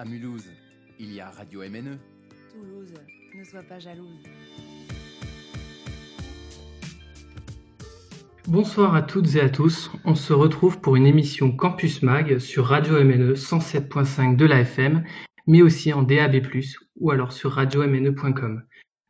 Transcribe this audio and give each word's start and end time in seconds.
À 0.00 0.06
Mulhouse, 0.06 0.48
il 0.98 1.12
y 1.12 1.20
a 1.20 1.28
Radio 1.28 1.60
MNE. 1.60 1.98
Toulouse, 2.54 2.94
ne 3.38 3.44
sois 3.44 3.62
pas 3.62 3.78
jalouse. 3.78 4.22
Bonsoir 8.48 8.94
à 8.94 9.02
toutes 9.02 9.34
et 9.34 9.42
à 9.42 9.50
tous. 9.50 9.90
On 10.06 10.14
se 10.14 10.32
retrouve 10.32 10.80
pour 10.80 10.96
une 10.96 11.04
émission 11.06 11.54
Campus 11.54 12.02
Mag 12.02 12.38
sur 12.38 12.64
Radio 12.64 13.04
MNE 13.04 13.34
107.5 13.34 14.36
de 14.36 14.46
la 14.46 14.60
FM, 14.60 15.04
mais 15.46 15.60
aussi 15.60 15.92
en 15.92 16.02
DAB+, 16.02 16.40
ou 16.96 17.10
alors 17.10 17.32
sur 17.32 17.52
radiomne.com. 17.52 18.62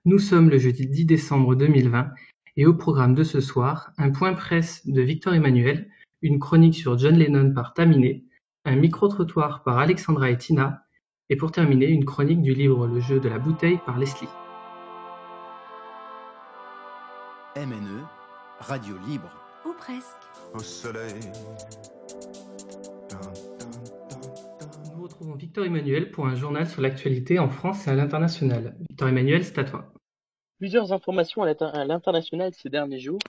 Nous 0.07 0.19
sommes 0.19 0.51
le 0.51 0.59
jeudi 0.59 0.89
10 0.89 1.05
décembre 1.05 1.55
2020 1.55 2.11
et 2.57 2.67
au 2.67 2.75
programme 2.75 3.15
de 3.15 3.23
ce 3.23 3.41
soir, 3.41 3.93
un 3.97 4.11
point 4.11 4.33
presse 4.35 4.85
de 4.89 5.03
Victor 5.03 5.35
Emmanuel, 5.35 5.89
une 6.21 6.41
chronique 6.41 6.75
sur 6.75 6.99
John 6.99 7.17
Lennon 7.17 7.55
par 7.55 7.75
Taminé, 7.75 8.25
un 8.71 8.77
micro-trottoir 8.77 9.65
par 9.65 9.79
Alexandra 9.79 10.31
et 10.31 10.39
Tina, 10.39 10.85
et 11.29 11.37
pour 11.37 11.51
terminer, 11.51 11.87
une 11.87 12.05
chronique 12.05 12.41
du 12.41 12.55
livre 12.55 12.87
Le 12.87 13.01
jeu 13.01 13.19
de 13.19 13.29
la 13.29 13.39
bouteille 13.39 13.79
par 13.85 13.99
Leslie. 13.99 14.29
MNE, 17.57 18.05
radio 18.61 18.95
libre. 19.09 19.31
Ou 19.67 19.73
presque. 19.73 20.23
Au 20.55 20.61
soleil. 20.61 21.21
Nous 24.95 25.03
retrouvons 25.03 25.35
Victor 25.35 25.65
Emmanuel 25.65 26.13
pour 26.13 26.27
un 26.27 26.37
journal 26.37 26.69
sur 26.69 26.81
l'actualité 26.81 27.41
en 27.41 27.49
France 27.49 27.89
et 27.89 27.91
à 27.91 27.97
l'international. 27.97 28.77
Victor 28.89 29.09
Emmanuel, 29.09 29.45
c'est 29.45 29.59
à 29.59 29.65
toi. 29.65 29.93
Plusieurs 30.59 30.93
informations 30.93 31.43
à 31.43 31.85
l'international 31.85 32.53
ces 32.55 32.69
derniers 32.69 33.01
jours. 33.01 33.21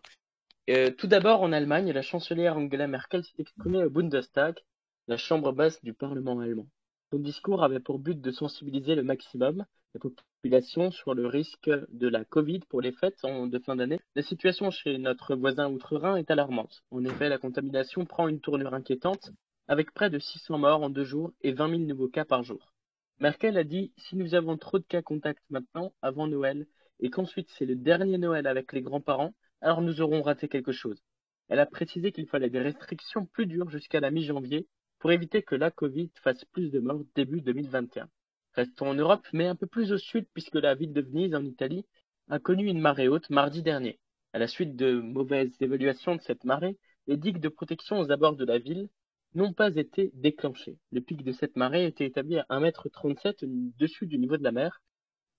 Euh, 0.70 0.92
tout 0.92 1.08
d'abord, 1.08 1.42
en 1.42 1.52
Allemagne, 1.52 1.92
la 1.92 2.03
chancelière 2.03 2.58
Angela 2.58 2.86
Merkel 2.86 3.23
s'est 3.23 3.39
exprimée 3.39 3.84
au 3.84 3.89
Bundestag, 3.89 4.59
la 5.08 5.18
chambre 5.18 5.52
basse 5.52 5.82
du 5.84 5.94
Parlement 5.94 6.40
allemand. 6.40 6.68
Son 7.12 7.20
discours 7.20 7.64
avait 7.64 7.80
pour 7.80 8.00
but 8.00 8.20
de 8.20 8.31
sensibiliser 8.31 8.95
le 8.95 9.03
maximum 9.03 9.66
la 9.94 10.00
population 10.00 10.92
sur 10.92 11.14
le 11.14 11.28
risque 11.28 11.70
de 11.70 12.08
la 12.08 12.23
Covid 12.23 12.59
pour 12.70 12.81
les 12.81 12.92
fêtes 12.92 13.22
de 13.23 13.59
fin 13.59 13.75
d'année. 13.75 14.00
La 14.16 14.23
situation 14.23 14.72
chez 14.72 14.98
notre 14.98 15.36
voisin 15.36 15.70
outre-Rhin 15.70 16.16
est 16.16 16.31
alarmante. 16.31 16.84
En 16.92 17.03
effet, 17.03 17.30
la 17.30 17.38
contamination 17.38 18.06
prend 18.06 18.28
une 18.28 18.40
tournure 18.40 18.73
inquiétante, 18.73 19.31
avec 19.67 19.92
près 19.92 20.09
de 20.09 20.20
600 20.20 20.59
morts 20.59 20.84
en 20.84 20.90
deux 20.90 21.03
jours 21.03 21.34
et 21.42 21.52
20 21.52 21.70
000 21.70 21.81
nouveaux 21.81 22.08
cas 22.08 22.25
par 22.25 22.44
jour. 22.44 22.73
Merkel 23.20 23.58
a 23.58 23.64
dit 23.64 23.92
si 23.97 24.16
nous 24.16 24.34
avons 24.34 24.58
trop 24.58 24.80
de 24.80 24.86
cas 24.86 25.02
contacts 25.02 25.44
maintenant, 25.50 25.94
avant 26.02 26.28
Noël, 26.28 26.66
et 27.00 27.09
qu'ensuite 27.09 27.50
c'est 27.58 27.66
le 27.66 27.75
dernier 27.75 28.18
Noël 28.18 28.47
avec 28.47 28.73
les 28.73 28.81
grands-parents, 28.81 29.34
alors 29.59 29.81
nous 29.81 30.02
aurons 30.02 30.22
raté 30.22 30.47
quelque 30.47 30.72
chose. 30.72 31.03
Elle 31.50 31.59
a 31.59 31.66
précisé 31.66 32.12
qu'il 32.12 32.28
fallait 32.28 32.50
des 32.50 32.62
restrictions 32.62 33.25
plus 33.25 33.45
dures 33.45 33.70
jusqu'à 33.70 34.00
la 34.00 34.09
mi-janvier 34.09 34.68
pour 35.02 35.11
éviter 35.11 35.41
que 35.41 35.55
la 35.55 35.71
Covid 35.71 36.11
fasse 36.23 36.45
plus 36.45 36.69
de 36.69 36.80
morts 36.80 37.02
début 37.16 37.41
2021. 37.41 38.07
Restons 38.53 38.89
en 38.89 38.94
Europe, 38.94 39.27
mais 39.33 39.47
un 39.47 39.55
peu 39.55 39.66
plus 39.66 39.91
au 39.91 39.97
sud 39.97 40.27
puisque 40.31 40.55
la 40.55 40.75
ville 40.75 40.94
de 40.94 41.02
Venise, 41.02 41.33
en 41.33 41.44
Italie, 41.44 41.85
a 42.30 42.38
connu 42.38 42.67
une 42.67 42.80
marée 42.80 43.07
haute 43.07 43.31
mardi 43.31 43.63
dernier. 43.63 43.99
À 44.31 44.38
la 44.38 44.47
suite 44.47 44.75
de 44.75 45.02
mauvaises 45.02 45.59
évaluations 45.59 46.16
de 46.16 46.22
cette 46.22 46.44
marée, 46.44 46.77
les 47.07 47.17
digues 47.17 47.39
de 47.39 47.49
protection 47.49 47.99
aux 47.99 48.11
abords 48.11 48.35
de 48.35 48.45
la 48.45 48.59
ville 48.59 48.89
n'ont 49.33 49.53
pas 49.53 49.75
été 49.75 50.11
déclenchées. 50.13 50.77
Le 50.91 51.02
pic 51.02 51.23
de 51.23 51.31
cette 51.31 51.55
marée 51.55 51.85
était 51.85 52.05
établi 52.05 52.38
à 52.38 52.45
1,37 52.49 53.44
m 53.44 53.72
au-dessus 53.79 54.05
du 54.05 54.19
niveau 54.19 54.38
de 54.38 54.44
la 54.44 54.52
mer. 54.52 54.83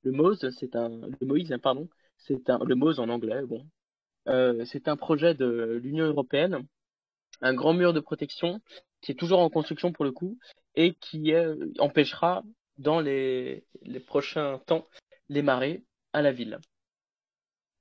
Le 0.03 0.11
Mose, 0.11 0.51
c'est 0.59 0.75
un, 0.75 0.89
le 0.89 1.27
Moïse, 1.27 1.57
pardon, 1.63 1.89
c'est 2.19 2.51
un, 2.51 2.59
le 2.65 2.75
en 2.75 3.09
anglais, 3.09 3.43
bon. 3.47 3.65
Euh, 4.27 4.65
c'est 4.65 4.89
un 4.89 4.97
projet 4.97 5.35
de 5.35 5.79
l'Union 5.81 6.07
européenne, 6.07 6.67
un 7.43 7.55
grand 7.55 7.75
mur 7.75 7.93
de 7.93 8.01
protection 8.01 8.61
qui 9.01 9.13
est 9.13 9.17
toujours 9.17 9.41
en 9.41 9.51
construction 9.51 9.93
pour 9.93 10.05
le 10.05 10.13
coup, 10.13 10.39
et 10.75 10.95
qui 10.95 11.33
empêchera 11.79 12.45
dans 12.79 13.01
les, 13.01 13.65
prochains 14.07 14.59
temps 14.67 14.87
les 15.29 15.43
marées 15.43 15.85
à 16.13 16.23
la 16.23 16.33
ville. 16.33 16.59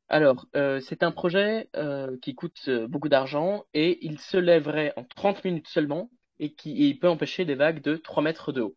Alors, 0.09 0.45
euh, 0.55 0.81
c'est 0.81 1.03
un 1.03 1.11
projet 1.11 1.69
euh, 1.77 2.17
qui 2.21 2.35
coûte 2.35 2.59
euh, 2.67 2.85
beaucoup 2.85 3.07
d'argent 3.07 3.63
et 3.73 4.05
il 4.05 4.19
se 4.19 4.35
lèverait 4.35 4.93
en 4.97 5.05
30 5.05 5.45
minutes 5.45 5.69
seulement 5.69 6.09
et 6.39 6.53
qui 6.53 6.93
peut 6.95 7.07
empêcher 7.07 7.45
des 7.45 7.55
vagues 7.55 7.81
de 7.81 7.95
3 7.95 8.21
mètres 8.21 8.51
de 8.51 8.61
haut. 8.61 8.75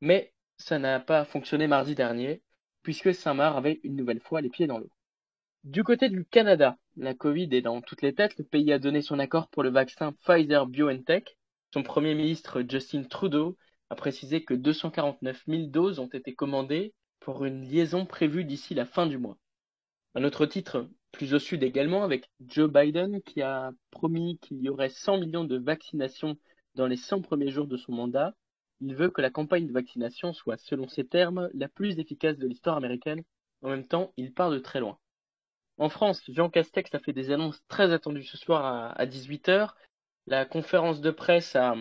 Mais 0.00 0.32
ça 0.56 0.78
n'a 0.78 1.00
pas 1.00 1.26
fonctionné 1.26 1.66
mardi 1.66 1.94
dernier 1.94 2.40
puisque 2.82 3.14
Saint-Marc 3.14 3.58
avait 3.58 3.80
une 3.82 3.96
nouvelle 3.96 4.20
fois 4.20 4.40
les 4.40 4.48
pieds 4.48 4.66
dans 4.66 4.78
l'eau. 4.78 4.90
Du 5.64 5.82
côté 5.82 6.10
du 6.10 6.26
Canada, 6.26 6.76
la 6.94 7.14
Covid 7.14 7.48
est 7.52 7.62
dans 7.62 7.80
toutes 7.80 8.02
les 8.02 8.14
têtes. 8.14 8.36
Le 8.36 8.44
pays 8.44 8.70
a 8.70 8.78
donné 8.78 9.00
son 9.00 9.18
accord 9.18 9.48
pour 9.48 9.62
le 9.62 9.70
vaccin 9.70 10.12
Pfizer 10.12 10.66
BioNTech 10.66 11.38
son 11.72 11.82
Premier 11.82 12.14
ministre 12.14 12.62
Justin 12.68 13.04
Trudeau 13.04 13.56
a 13.88 13.94
précisé 13.94 14.44
que 14.44 14.52
249 14.52 15.42
000 15.48 15.62
doses 15.68 16.00
ont 16.00 16.08
été 16.08 16.34
commandées 16.34 16.92
pour 17.18 17.46
une 17.46 17.62
liaison 17.62 18.04
prévue 18.04 18.44
d'ici 18.44 18.74
la 18.74 18.84
fin 18.84 19.06
du 19.06 19.16
mois. 19.16 19.38
Un 20.14 20.24
autre 20.24 20.44
titre, 20.44 20.86
plus 21.12 21.32
au 21.32 21.38
sud 21.38 21.62
également, 21.62 22.04
avec 22.04 22.28
Joe 22.46 22.70
Biden 22.70 23.22
qui 23.22 23.40
a 23.40 23.72
promis 23.90 24.38
qu'il 24.40 24.62
y 24.62 24.68
aurait 24.68 24.90
100 24.90 25.16
millions 25.20 25.44
de 25.44 25.56
vaccinations 25.56 26.36
dans 26.74 26.86
les 26.86 26.98
100 26.98 27.22
premiers 27.22 27.50
jours 27.50 27.68
de 27.68 27.78
son 27.78 27.92
mandat. 27.92 28.34
Il 28.82 28.94
veut 28.94 29.08
que 29.08 29.22
la 29.22 29.30
campagne 29.30 29.66
de 29.66 29.72
vaccination 29.72 30.34
soit, 30.34 30.58
selon 30.58 30.88
ses 30.88 31.06
termes, 31.06 31.48
la 31.54 31.68
plus 31.68 31.98
efficace 31.98 32.36
de 32.36 32.46
l'histoire 32.46 32.76
américaine. 32.76 33.22
En 33.62 33.70
même 33.70 33.86
temps, 33.86 34.12
il 34.18 34.34
part 34.34 34.50
de 34.50 34.58
très 34.58 34.80
loin. 34.80 34.98
En 35.78 35.88
France, 35.88 36.22
Jean 36.28 36.50
Castex 36.50 36.94
a 36.94 36.98
fait 36.98 37.12
des 37.12 37.30
annonces 37.30 37.60
très 37.68 37.92
attendues 37.92 38.24
ce 38.24 38.36
soir 38.36 38.92
à 38.96 39.06
18h 39.06 39.70
la 40.26 40.44
conférence 40.44 41.00
de 41.00 41.10
presse 41.10 41.56
a, 41.56 41.74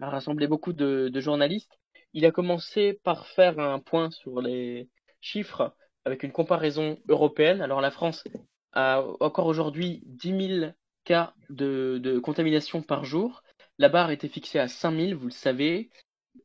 rassemblé 0.00 0.46
beaucoup 0.46 0.72
de, 0.72 1.10
journalistes. 1.20 1.78
Il 2.12 2.26
a 2.26 2.30
commencé 2.30 3.00
par 3.04 3.26
faire 3.26 3.58
un 3.58 3.78
point 3.78 4.10
sur 4.10 4.40
les 4.40 4.88
chiffres 5.20 5.74
avec 6.04 6.22
une 6.22 6.32
comparaison 6.32 6.98
européenne. 7.08 7.62
Alors 7.62 7.80
la 7.80 7.90
France 7.90 8.24
a 8.72 9.04
encore 9.20 9.46
aujourd'hui 9.46 10.02
10 10.06 10.58
000 10.60 10.72
cas 11.04 11.34
de, 11.50 12.18
contamination 12.22 12.82
par 12.82 13.04
jour. 13.04 13.42
La 13.78 13.88
barre 13.88 14.10
était 14.10 14.28
fixée 14.28 14.58
à 14.58 14.68
5 14.68 14.94
000, 14.94 15.18
vous 15.18 15.26
le 15.26 15.30
savez. 15.30 15.90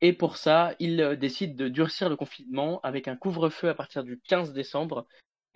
Et 0.02 0.14
pour 0.14 0.38
ça, 0.38 0.76
il 0.80 1.18
décide 1.20 1.56
de 1.56 1.70
durcir 1.70 2.10
le 2.10 2.16
confinement 2.16 2.80
avec 2.82 3.08
un 3.08 3.16
couvre-feu 3.16 3.70
à 3.70 3.74
partir 3.74 4.04
du 4.04 4.20
15 4.28 4.54
décembre, 4.54 5.08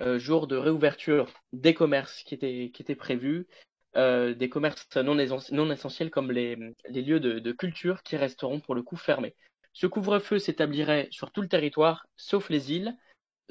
euh, 0.01 0.17
jour 0.17 0.47
de 0.47 0.55
réouverture 0.55 1.31
des 1.53 1.73
commerces 1.73 2.23
qui 2.23 2.33
était, 2.33 2.71
qui 2.73 2.81
était 2.81 2.95
prévu, 2.95 3.47
euh, 3.95 4.33
des 4.33 4.49
commerces 4.49 4.87
non, 4.95 5.19
essentiels 5.19 6.09
comme 6.09 6.31
les, 6.31 6.55
lieux 6.89 7.19
de, 7.19 7.51
culture 7.51 8.01
qui 8.03 8.17
resteront 8.17 8.59
pour 8.59 8.73
le 8.73 8.83
coup 8.83 8.95
fermés. 8.95 9.35
Ce 9.73 9.85
couvre-feu 9.85 10.39
s'établirait 10.39 11.07
sur 11.11 11.31
tout 11.31 11.41
le 11.41 11.47
territoire, 11.47 12.07
sauf 12.17 12.49
les 12.49 12.73
îles, 12.73 12.97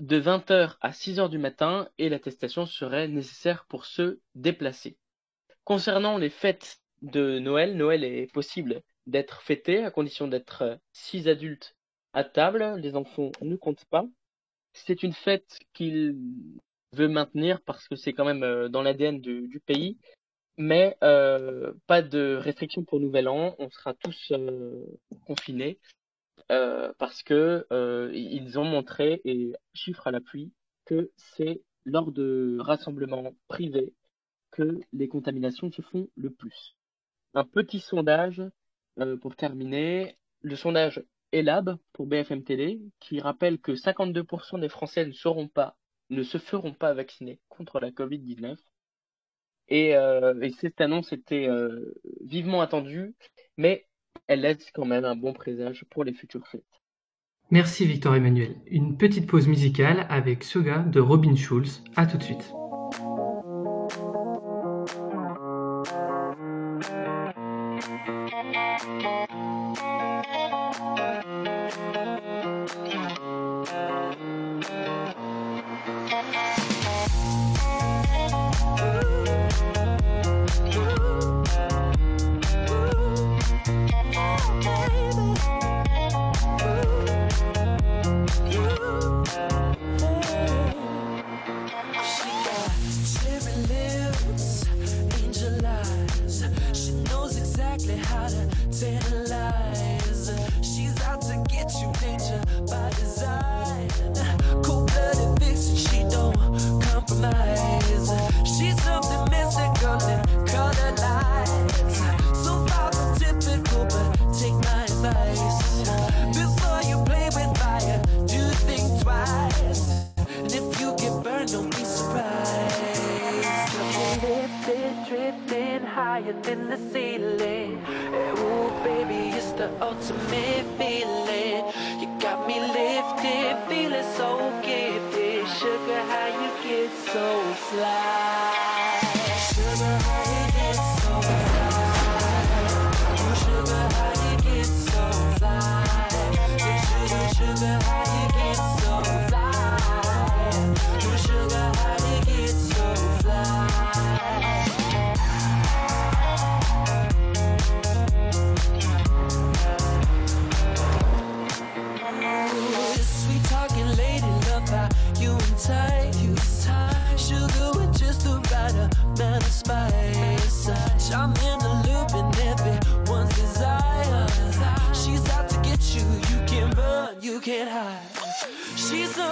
de 0.00 0.20
20h 0.20 0.76
à 0.80 0.90
6h 0.90 1.28
du 1.28 1.38
matin 1.38 1.88
et 1.98 2.08
l'attestation 2.08 2.66
serait 2.66 3.06
nécessaire 3.06 3.66
pour 3.68 3.84
se 3.84 4.18
déplacer. 4.34 4.96
Concernant 5.64 6.18
les 6.18 6.30
fêtes 6.30 6.80
de 7.02 7.38
Noël, 7.38 7.76
Noël 7.76 8.02
est 8.02 8.32
possible 8.32 8.82
d'être 9.06 9.42
fêté 9.42 9.84
à 9.84 9.90
condition 9.90 10.26
d'être 10.26 10.78
six 10.92 11.28
adultes 11.28 11.76
à 12.12 12.24
table, 12.24 12.76
les 12.78 12.96
enfants 12.96 13.30
ne 13.40 13.56
comptent 13.56 13.84
pas. 13.84 14.06
C'est 14.72 15.02
une 15.02 15.12
fête 15.12 15.58
qu'il 15.72 16.16
veut 16.92 17.08
maintenir 17.08 17.60
parce 17.62 17.88
que 17.88 17.96
c'est 17.96 18.12
quand 18.12 18.24
même 18.24 18.42
euh, 18.42 18.68
dans 18.68 18.82
l'ADN 18.82 19.20
du, 19.20 19.60
pays 19.64 19.98
mais 20.56 20.96
euh, 21.02 21.72
pas 21.86 22.02
de 22.02 22.36
restriction 22.36 22.84
pour 22.84 23.00
Nouvel 23.00 23.28
An. 23.28 23.54
On 23.58 23.70
sera 23.70 23.94
tous 23.94 24.32
euh, 24.32 24.84
confinés 25.26 25.78
parce 26.98 27.22
que 27.22 27.64
ils 28.12 28.58
ont 28.58 28.64
montré 28.64 29.20
et 29.24 29.52
chiffre 29.72 30.08
à 30.08 30.10
l'appui 30.10 30.52
que 30.84 31.12
c'est 31.16 31.62
lors 31.84 32.10
de 32.10 32.58
rassemblements 32.60 33.36
privés 33.46 33.94
que 34.50 34.80
les 34.92 35.06
contaminations 35.06 35.70
se 35.70 35.80
font 35.80 36.08
le 36.16 36.30
plus. 36.30 36.76
Un 37.34 37.44
petit 37.44 37.78
sondage 37.78 38.42
pour 39.20 39.36
terminer. 39.36 40.16
Le 40.42 40.56
sondage 40.56 41.04
ELAB 41.32 41.76
pour 41.92 42.06
BFM 42.06 42.42
Télé 42.42 42.80
qui 42.98 43.20
rappelle 43.20 43.58
que 43.58 43.72
52% 43.72 44.60
des 44.60 44.68
Français 44.68 45.06
ne 45.06 45.46
pas, 45.46 45.76
ne 46.10 46.22
se 46.22 46.38
feront 46.38 46.74
pas 46.74 46.94
vacciner 46.94 47.38
contre 47.48 47.80
la 47.80 47.90
Covid-19 47.90 48.56
euh, 49.72 50.40
et, 50.40 50.50
cette 50.50 50.80
annonce 50.80 51.12
était 51.12 51.48
euh, 51.48 51.94
vivement 52.24 52.60
attendue, 52.60 53.14
mais 53.56 53.86
elle 54.26 54.40
laisse 54.40 54.70
quand 54.72 54.84
même 54.84 55.04
un 55.04 55.16
bon 55.16 55.32
présage 55.32 55.84
pour 55.90 56.04
les 56.04 56.12
futures 56.12 56.46
fêtes. 56.48 56.64
Merci 57.50 57.86
Victor 57.86 58.14
Emmanuel. 58.14 58.56
Une 58.66 58.96
petite 58.96 59.28
pause 59.28 59.48
musicale 59.48 60.06
avec 60.08 60.44
Soga 60.44 60.78
de 60.78 61.00
Robin 61.00 61.34
Schulz. 61.34 61.82
À 61.96 62.06
tout 62.06 62.16
de 62.16 62.22
suite. 62.22 62.52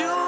You 0.00 0.21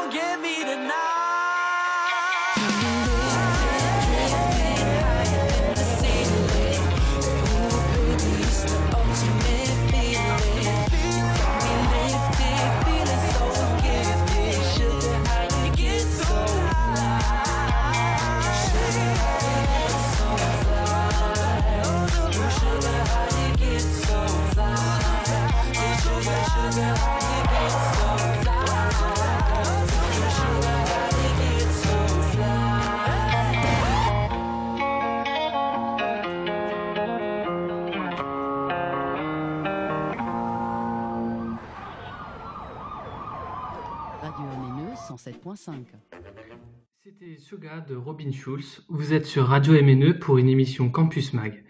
C'était 47.03 47.37
Suga 47.37 47.81
de 47.81 47.95
Robin 47.95 48.33
Schulz. 48.33 48.83
Vous 48.89 49.13
êtes 49.13 49.27
sur 49.27 49.47
Radio 49.47 49.75
MNE 49.75 50.19
pour 50.19 50.39
une 50.39 50.49
émission 50.49 50.89
Campus 50.89 51.35
Mag. 51.35 51.65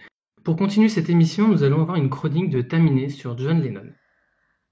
Pour 0.44 0.56
continuer 0.56 0.88
cette 0.88 1.10
émission, 1.10 1.48
nous 1.48 1.64
allons 1.64 1.80
avoir 1.80 1.96
une 1.96 2.08
chronique 2.08 2.50
de 2.50 2.62
Taminé 2.62 3.08
sur 3.08 3.36
John 3.36 3.60
Lennon. 3.60 3.92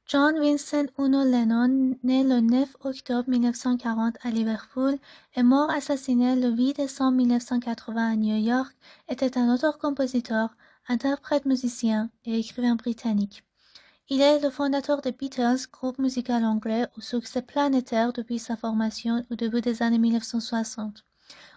John 0.07 0.39
Vincent 0.39 0.87
Uno 0.99 1.25
Lennon, 1.25 1.97
né 2.05 2.23
le 2.23 2.41
9 2.41 2.77
octobre 2.85 3.29
1940 3.29 4.19
à 4.23 4.31
Liverpool, 4.31 4.95
et 5.35 5.43
mort 5.43 5.71
assassiné 5.71 6.37
le 6.37 6.51
8 6.51 6.77
décembre 6.77 7.17
1980 7.17 8.13
à 8.13 8.15
New 8.15 8.37
York, 8.37 8.73
était 9.09 9.37
un 9.37 9.53
auteur-compositeur, 9.53 10.51
interprète 10.87 11.45
musicien 11.45 12.09
et 12.25 12.39
écrivain 12.39 12.77
britannique. 12.77 13.43
Il 14.09 14.21
est 14.21 14.41
le 14.41 14.51
fondateur 14.51 15.01
des 15.01 15.13
Beatles, 15.13 15.69
groupe 15.73 15.99
musical 15.99 16.45
anglais 16.45 16.87
au 16.97 17.01
succès 17.01 17.41
planétaire 17.41 18.13
depuis 18.13 18.39
sa 18.39 18.57
formation 18.57 19.25
au 19.31 19.37
début 19.37 19.61
des 19.61 19.83
années 19.83 19.99
1960. 19.99 21.05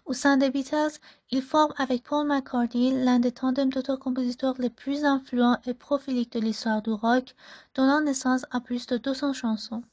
Au 0.05 0.13
sein 0.13 0.37
des 0.37 0.51
Beatles, 0.51 0.99
il 1.31 1.41
forme 1.41 1.73
avec 1.77 2.03
Paul 2.03 2.27
McCartney 2.27 3.03
l'un 3.03 3.19
des 3.19 3.31
tandems 3.31 3.71
d'autocompositeurs 3.71 4.55
les 4.59 4.69
plus 4.69 5.03
influents 5.03 5.57
et 5.65 5.73
prolifiques 5.73 6.33
de 6.33 6.39
l'histoire 6.39 6.83
du 6.83 6.91
rock, 6.91 7.35
donnant 7.73 8.01
naissance 8.01 8.45
à 8.51 8.59
plus 8.59 8.85
de 8.85 8.97
200 8.97 9.33
chansons. 9.33 9.83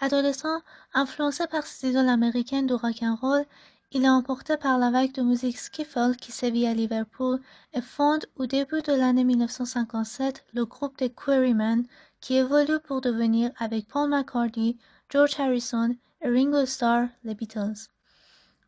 Adolescent, 0.00 0.60
influencé 0.92 1.46
par 1.46 1.64
ses 1.64 1.90
idoles 1.90 2.08
américaines 2.08 2.66
du 2.66 2.74
rock 2.74 3.02
and 3.02 3.16
roll, 3.20 3.44
il 3.94 4.04
est 4.04 4.08
emporté 4.08 4.56
par 4.56 4.76
la 4.76 4.90
vague 4.90 5.12
de 5.12 5.22
musique 5.22 5.56
skiffle 5.56 6.16
qui 6.16 6.32
sévit 6.32 6.66
à 6.66 6.74
Liverpool 6.74 7.38
et 7.72 7.80
fonde 7.80 8.26
au 8.34 8.44
début 8.44 8.82
de 8.82 8.92
l'année 8.92 9.22
1957 9.22 10.44
le 10.52 10.64
groupe 10.64 10.98
des 10.98 11.10
Quarrymen 11.10 11.86
qui 12.20 12.34
évolue 12.34 12.80
pour 12.80 13.00
devenir 13.00 13.52
avec 13.56 13.86
Paul 13.86 14.10
McCartney, 14.10 14.76
George 15.10 15.38
Harrison 15.38 15.94
et 16.22 16.28
Ringo 16.28 16.66
Starr 16.66 17.06
les 17.22 17.36
Beatles. 17.36 17.93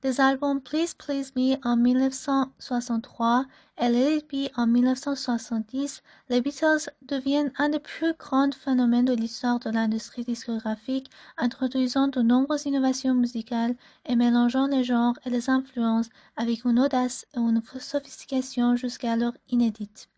Des 0.03 0.21
albums 0.21 0.61
Please 0.61 0.95
Please 0.95 1.33
Me 1.37 1.57
en 1.67 1.75
1963 1.75 3.47
et 3.79 3.88
Let 3.88 4.19
It 4.19 4.31
Be 4.31 4.50
en 4.55 4.67
1970, 4.67 6.03
les 6.29 6.43
Beatles 6.43 6.91
deviennent 7.00 7.50
un 7.57 7.71
des 7.71 7.79
plus 7.79 8.12
grands 8.12 8.50
phénomènes 8.53 9.07
de 9.07 9.15
l'histoire 9.15 9.59
de 9.59 9.71
l'industrie 9.71 10.23
discographique, 10.23 11.11
introduisant 11.38 12.09
de 12.09 12.21
nombreuses 12.21 12.67
innovations 12.67 13.15
musicales 13.15 13.75
et 14.05 14.17
mélangeant 14.17 14.67
les 14.67 14.85
genres 14.85 15.19
et 15.25 15.31
les 15.31 15.49
influences 15.49 16.11
avec 16.37 16.67
une 16.67 16.79
audace 16.79 17.26
et 17.35 17.38
une 17.38 17.62
sophistication 17.81 18.76
jusqu'alors 18.76 19.35
inédites. 19.49 20.11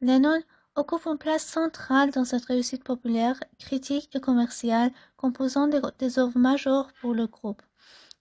Lennon 0.00 0.42
occupe 0.74 1.06
une 1.06 1.18
place 1.18 1.46
centrale 1.46 2.10
dans 2.10 2.24
cette 2.24 2.46
réussite 2.46 2.82
populaire, 2.82 3.38
critique 3.60 4.10
et 4.16 4.20
commerciale, 4.20 4.90
composant 5.16 5.68
des, 5.68 5.80
des 6.00 6.18
œuvres 6.18 6.36
majeures 6.36 6.88
pour 7.00 7.14
le 7.14 7.28
groupe. 7.28 7.62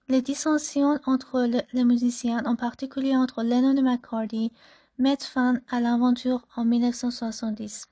Les 0.10 0.22
dissensions 0.22 1.00
entre 1.06 1.42
le- 1.42 1.62
les 1.74 1.84
musiciens, 1.86 2.44
en 2.46 2.56
particulier 2.56 3.16
entre 3.16 3.44
Lennon 3.44 3.76
et 3.78 3.82
McCartney, 3.82 4.52
mettent 4.98 5.24
fin 5.24 5.60
à 5.70 5.80
l'aventure 5.80 6.46
en 6.56 6.66
1970. 6.66 7.88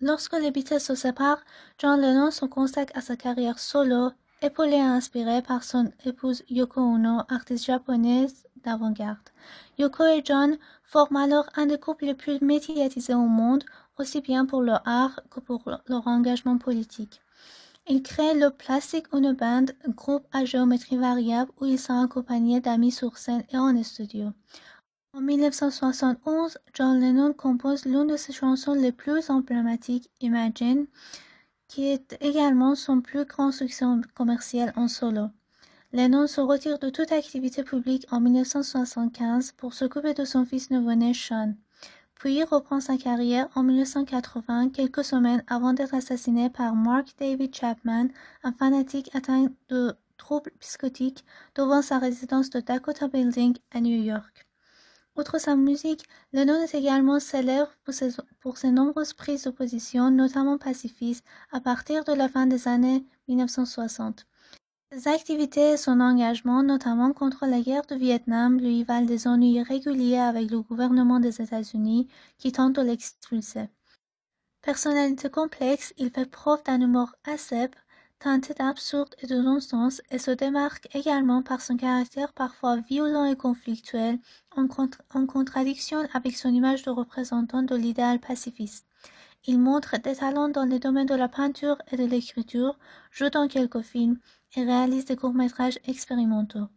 Lorsque 0.00 0.34
les 0.34 0.50
Beatles 0.50 0.80
se 0.80 0.94
séparent, 0.94 1.42
John 1.78 2.00
Lennon 2.00 2.30
se 2.30 2.44
consacre 2.44 2.92
à 2.96 3.00
sa 3.00 3.16
carrière 3.16 3.58
solo, 3.58 4.10
épaulé 4.42 4.76
et 4.76 4.80
inspiré 4.80 5.42
par 5.42 5.64
son 5.64 5.90
épouse 6.04 6.42
Yoko 6.48 6.80
Ono, 6.80 7.22
artiste 7.28 7.66
japonaise 7.66 8.44
d'avant-garde. 8.64 9.30
Yoko 9.78 10.04
et 10.04 10.22
John 10.24 10.56
forment 10.82 11.16
alors 11.16 11.48
un 11.54 11.66
des 11.66 11.78
couples 11.78 12.06
les 12.06 12.14
plus 12.14 12.40
médiatisés 12.40 13.14
au 13.14 13.28
monde, 13.28 13.64
aussi 13.98 14.20
bien 14.20 14.44
pour 14.44 14.60
leur 14.62 14.82
art 14.86 15.20
que 15.30 15.40
pour 15.40 15.62
leur 15.86 16.06
engagement 16.08 16.58
politique. 16.58 17.20
Ils 17.88 18.02
créent 18.02 18.34
le 18.34 18.50
Plastic 18.50 19.06
Ono 19.14 19.32
Band, 19.32 19.66
groupe 19.90 20.26
à 20.32 20.44
géométrie 20.44 20.96
variable 20.96 21.52
où 21.60 21.66
ils 21.66 21.78
sont 21.78 22.02
accompagnés 22.02 22.60
d'amis 22.60 22.90
sur 22.90 23.16
scène 23.16 23.44
et 23.52 23.56
en 23.56 23.80
studio. 23.84 24.32
En 25.12 25.20
1971, 25.20 26.58
John 26.74 26.98
Lennon 26.98 27.32
compose 27.32 27.84
l'une 27.84 28.08
de 28.08 28.16
ses 28.16 28.32
chansons 28.32 28.74
les 28.74 28.90
plus 28.90 29.30
emblématiques, 29.30 30.10
Imagine, 30.20 30.86
qui 31.68 31.86
est 31.86 32.18
également 32.20 32.74
son 32.74 33.00
plus 33.00 33.24
grand 33.24 33.52
succès 33.52 33.86
commercial 34.14 34.72
en 34.74 34.88
solo. 34.88 35.28
Lennon 35.92 36.26
se 36.26 36.40
retire 36.40 36.80
de 36.80 36.90
toute 36.90 37.12
activité 37.12 37.62
publique 37.62 38.06
en 38.10 38.20
1975 38.20 39.52
pour 39.52 39.74
s'occuper 39.74 40.12
de 40.12 40.24
son 40.24 40.44
fils 40.44 40.70
nouveau-né 40.70 41.14
Sean. 41.14 41.54
Puis 42.18 42.42
reprend 42.42 42.80
sa 42.80 42.96
carrière 42.96 43.48
en 43.54 43.62
1980, 43.62 44.70
quelques 44.70 45.04
semaines 45.04 45.44
avant 45.46 45.72
d'être 45.74 45.94
assassiné 45.94 46.50
par 46.50 46.74
Mark 46.74 47.08
David 47.18 47.54
Chapman, 47.54 48.08
un 48.42 48.52
fanatique 48.52 49.14
atteint 49.14 49.48
de 49.68 49.94
troubles 50.16 50.50
psychotiques 50.60 51.24
devant 51.54 51.82
sa 51.82 51.98
résidence 51.98 52.50
de 52.50 52.60
Dakota 52.60 53.08
Building 53.08 53.56
à 53.70 53.80
New 53.80 54.02
York. 54.02 54.46
Outre 55.16 55.38
sa 55.38 55.56
musique, 55.56 56.04
Lennon 56.32 56.62
est 56.62 56.74
également 56.74 57.20
célèbre 57.20 57.70
pour 58.42 58.58
ses, 58.58 58.70
nombreuses 58.70 59.14
prises 59.14 59.44
de 59.44 59.50
position, 59.50 60.10
notamment 60.10 60.58
pacifistes, 60.58 61.24
à 61.52 61.60
partir 61.60 62.04
de 62.04 62.12
la 62.12 62.28
fin 62.28 62.46
des 62.46 62.68
années 62.68 63.04
1960. 63.28 64.26
Ses 64.96 65.08
activités 65.08 65.72
et 65.72 65.76
son 65.76 66.00
engagement, 66.00 66.62
notamment 66.62 67.12
contre 67.12 67.44
la 67.44 67.60
guerre 67.60 67.84
du 67.84 67.98
Vietnam, 67.98 68.58
lui 68.58 68.82
valent 68.82 69.04
des 69.04 69.28
ennuis 69.28 69.62
réguliers 69.62 70.16
avec 70.16 70.50
le 70.50 70.62
gouvernement 70.62 71.20
des 71.20 71.42
États-Unis 71.42 72.08
qui 72.38 72.50
tente 72.50 72.76
de 72.76 72.80
l'expulser. 72.80 73.68
Personnalité 74.62 75.28
complexe, 75.28 75.92
il 75.98 76.08
fait 76.10 76.30
preuve 76.30 76.62
d'un 76.64 76.80
humour 76.80 77.12
acep, 77.26 77.76
teinté 78.20 78.54
d'absurde 78.54 79.14
et 79.20 79.26
de 79.26 79.36
non-sens 79.36 80.00
et 80.10 80.18
se 80.18 80.30
démarque 80.30 80.88
également 80.94 81.42
par 81.42 81.60
son 81.60 81.76
caractère 81.76 82.32
parfois 82.32 82.78
violent 82.78 83.26
et 83.26 83.36
conflictuel, 83.36 84.18
en, 84.56 84.66
en 85.12 85.26
contradiction 85.26 86.08
avec 86.14 86.38
son 86.38 86.54
image 86.54 86.84
de 86.84 86.90
représentant 86.90 87.62
de 87.62 87.76
l'idéal 87.76 88.18
pacifiste. 88.18 88.86
Il 89.48 89.60
montre 89.60 89.98
des 89.98 90.16
talents 90.16 90.48
dans 90.48 90.64
les 90.64 90.78
domaines 90.78 91.06
de 91.06 91.14
la 91.14 91.28
peinture 91.28 91.76
et 91.92 91.98
de 91.98 92.04
l'écriture, 92.04 92.78
joue 93.12 93.28
dans 93.28 93.46
quelques 93.46 93.82
films 93.82 94.18
et 94.56 94.64
réalise 94.64 95.04
des 95.04 95.16
courts-métrages 95.16 95.78
expérimentaux. 95.86 96.68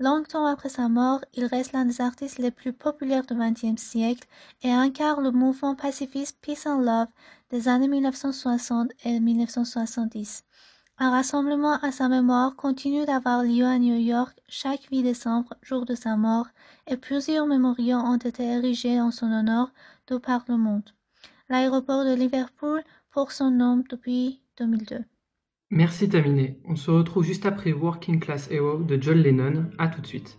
Longtemps 0.00 0.46
après 0.46 0.68
sa 0.68 0.88
mort, 0.88 1.20
il 1.34 1.44
reste 1.44 1.72
l'un 1.72 1.84
des 1.84 2.00
artistes 2.00 2.38
les 2.38 2.52
plus 2.52 2.72
populaires 2.72 3.26
du 3.26 3.34
XXe 3.34 3.80
siècle 3.80 4.28
et 4.62 4.70
incarne 4.70 5.24
le 5.24 5.32
mouvement 5.32 5.74
pacifiste 5.74 6.38
Peace 6.40 6.66
and 6.66 6.80
Love 6.80 7.08
des 7.50 7.66
années 7.66 7.88
1960 7.88 8.92
et 9.04 9.18
1970. 9.18 10.44
Un 11.00 11.10
rassemblement 11.10 11.78
à 11.80 11.92
sa 11.92 12.08
mémoire 12.08 12.56
continue 12.56 13.06
d'avoir 13.06 13.42
lieu 13.42 13.64
à 13.64 13.78
New 13.78 13.96
York 13.96 14.36
chaque 14.48 14.82
8 14.90 15.02
décembre, 15.02 15.54
jour 15.62 15.84
de 15.84 15.94
sa 15.94 16.16
mort, 16.16 16.46
et 16.86 16.96
plusieurs 16.96 17.46
mémoriaux 17.46 17.98
ont 17.98 18.16
été 18.16 18.44
érigés 18.44 19.00
en 19.00 19.10
son 19.10 19.32
honneur 19.32 19.72
de 20.08 20.16
par 20.16 20.44
le 20.48 20.56
monde. 20.56 20.90
L'aéroport 21.48 22.04
de 22.04 22.14
Liverpool 22.14 22.82
porte 23.10 23.32
son 23.32 23.50
nom 23.50 23.82
depuis 23.88 24.42
2002. 24.58 25.04
Merci 25.70 26.08
Taminé. 26.08 26.58
On 26.64 26.76
se 26.76 26.90
retrouve 26.90 27.24
juste 27.24 27.44
après 27.44 27.72
Working 27.72 28.20
Class 28.20 28.50
Hero 28.50 28.78
de 28.78 29.00
John 29.00 29.18
Lennon. 29.18 29.70
À 29.78 29.88
tout 29.88 30.00
de 30.00 30.06
suite. 30.06 30.38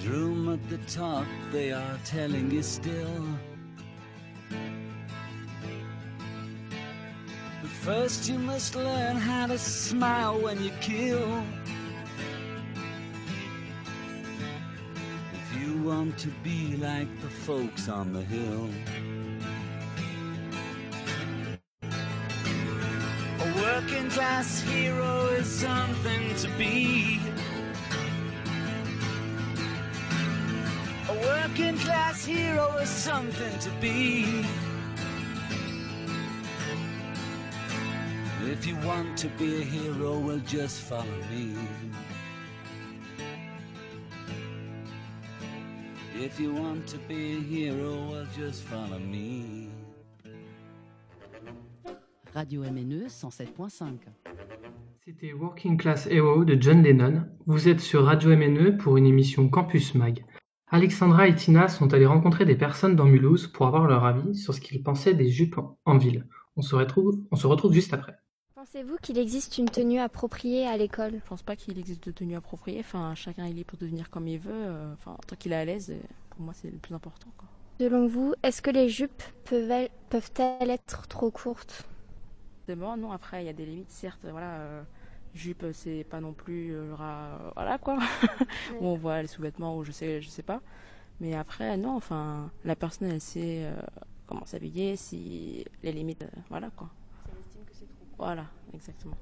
There's 0.00 0.12
room 0.12 0.48
at 0.48 0.70
the 0.70 0.78
top, 0.90 1.26
they 1.52 1.72
are 1.72 1.98
telling 2.04 2.50
you 2.50 2.62
still. 2.62 3.24
But 7.60 7.70
first, 7.82 8.28
you 8.28 8.38
must 8.38 8.76
learn 8.76 9.16
how 9.16 9.46
to 9.48 9.58
smile 9.58 10.40
when 10.40 10.62
you 10.62 10.70
kill. 10.80 11.42
If 15.34 15.60
you 15.60 15.82
want 15.82 16.16
to 16.18 16.28
be 16.42 16.76
like 16.76 17.08
the 17.20 17.28
folks 17.28 17.88
on 17.88 18.14
the 18.14 18.22
hill. 18.22 18.70
A 23.40 23.62
working 23.62 24.08
class 24.08 24.62
hero 24.62 25.26
is 25.26 25.46
something 25.46 26.34
to 26.36 26.48
be. 26.56 27.20
Working 31.50 31.76
class 31.78 32.24
hero 32.24 32.76
is 32.78 32.88
something 32.88 33.58
to 33.58 33.70
be. 33.80 34.44
If 38.44 38.66
you 38.66 38.76
want 38.86 39.16
to 39.18 39.28
be 39.38 39.62
a 39.62 39.64
hero, 39.64 40.18
well, 40.18 40.40
just 40.46 40.80
follow 40.82 41.04
me. 41.30 41.54
If 46.14 46.38
you 46.38 46.52
want 46.54 46.86
to 46.88 46.98
be 46.98 47.36
a 47.36 47.40
hero, 47.40 48.10
well, 48.10 48.26
just 48.36 48.62
follow 48.64 48.98
me. 48.98 49.70
Radio 52.34 52.62
MNE 52.62 53.08
107.5. 53.08 53.98
C'était 55.04 55.32
Working 55.32 55.76
Class 55.76 56.06
Hero 56.06 56.44
de 56.44 56.60
John 56.60 56.82
Lennon. 56.82 57.24
Vous 57.46 57.68
êtes 57.68 57.80
sur 57.80 58.04
Radio 58.04 58.30
MNE 58.36 58.76
pour 58.76 58.96
une 58.96 59.06
émission 59.06 59.48
Campus 59.48 59.94
Mag. 59.94 60.22
Alexandra 60.70 61.28
et 61.28 61.34
Tina 61.34 61.68
sont 61.68 61.92
allées 61.92 62.06
rencontrer 62.06 62.44
des 62.44 62.56
personnes 62.56 62.96
dans 62.96 63.04
Mulhouse 63.04 63.46
pour 63.46 63.66
avoir 63.66 63.86
leur 63.86 64.04
avis 64.04 64.34
sur 64.34 64.54
ce 64.54 64.60
qu'ils 64.60 64.82
pensaient 64.82 65.14
des 65.14 65.28
jupes 65.30 65.60
en 65.84 65.98
ville. 65.98 66.26
On 66.56 66.62
se 66.62 66.74
retrouve, 66.74 67.20
on 67.30 67.36
se 67.36 67.46
retrouve 67.46 67.72
juste 67.72 67.92
après. 67.92 68.16
Pensez-vous 68.54 68.96
qu'il 69.02 69.18
existe 69.18 69.58
une 69.58 69.68
tenue 69.68 69.98
appropriée 69.98 70.66
à 70.66 70.76
l'école? 70.76 71.14
Je 71.14 71.28
pense 71.28 71.42
pas 71.42 71.56
qu'il 71.56 71.78
existe 71.78 72.04
de 72.06 72.12
tenue 72.12 72.36
appropriée. 72.36 72.78
Enfin, 72.80 73.14
chacun 73.16 73.44
est 73.46 73.52
libre 73.52 73.76
de 73.76 73.86
devenir 73.86 74.08
comme 74.10 74.28
il 74.28 74.38
veut. 74.38 74.52
euh, 74.52 74.92
Enfin, 74.94 75.16
tant 75.26 75.34
qu'il 75.36 75.52
est 75.52 75.56
à 75.56 75.64
l'aise, 75.64 75.90
euh, 75.90 76.00
pour 76.30 76.42
moi, 76.42 76.54
c'est 76.54 76.70
le 76.70 76.78
plus 76.78 76.94
important. 76.94 77.28
Quoi. 77.36 77.48
Selon 77.80 78.06
vous, 78.06 78.34
est-ce 78.42 78.62
que 78.62 78.70
les 78.70 78.88
jupes 78.88 79.22
peuvent-elles 79.44 80.70
être 80.70 81.08
trop 81.08 81.30
courtes? 81.32 81.84
C'est 82.66 82.76
bon, 82.76 82.96
non. 82.96 83.10
Après, 83.12 83.42
il 83.42 83.46
y 83.46 83.48
a 83.48 83.52
des 83.52 83.66
limites, 83.66 83.90
certes. 83.90 84.24
Voilà, 84.30 84.58
euh, 84.60 84.82
jupe, 85.34 85.64
c'est 85.72 86.04
pas 86.04 86.20
non 86.20 86.32
plus 86.32 86.72
euh, 86.72 86.90
genre, 86.90 87.00
euh, 87.02 87.50
voilà 87.54 87.78
quoi. 87.78 87.98
Où 88.80 88.86
on 88.86 88.96
voit 88.96 89.22
les 89.22 89.28
sous-vêtements 89.28 89.76
ou 89.76 89.84
je 89.84 89.92
sais, 89.92 90.20
je 90.20 90.28
sais 90.28 90.42
pas. 90.42 90.60
Mais 91.20 91.34
après, 91.34 91.76
non. 91.76 91.96
Enfin, 91.96 92.50
la 92.64 92.76
personne, 92.76 93.10
elle 93.10 93.20
sait 93.20 93.64
euh, 93.64 93.74
comment 94.26 94.44
s'habiller, 94.46 94.96
si 94.96 95.64
les 95.82 95.92
limites, 95.92 96.22
euh, 96.22 96.40
voilà 96.48 96.70
quoi. 96.70 96.88
Voilà, 98.18 98.44
exactement. 98.74 99.16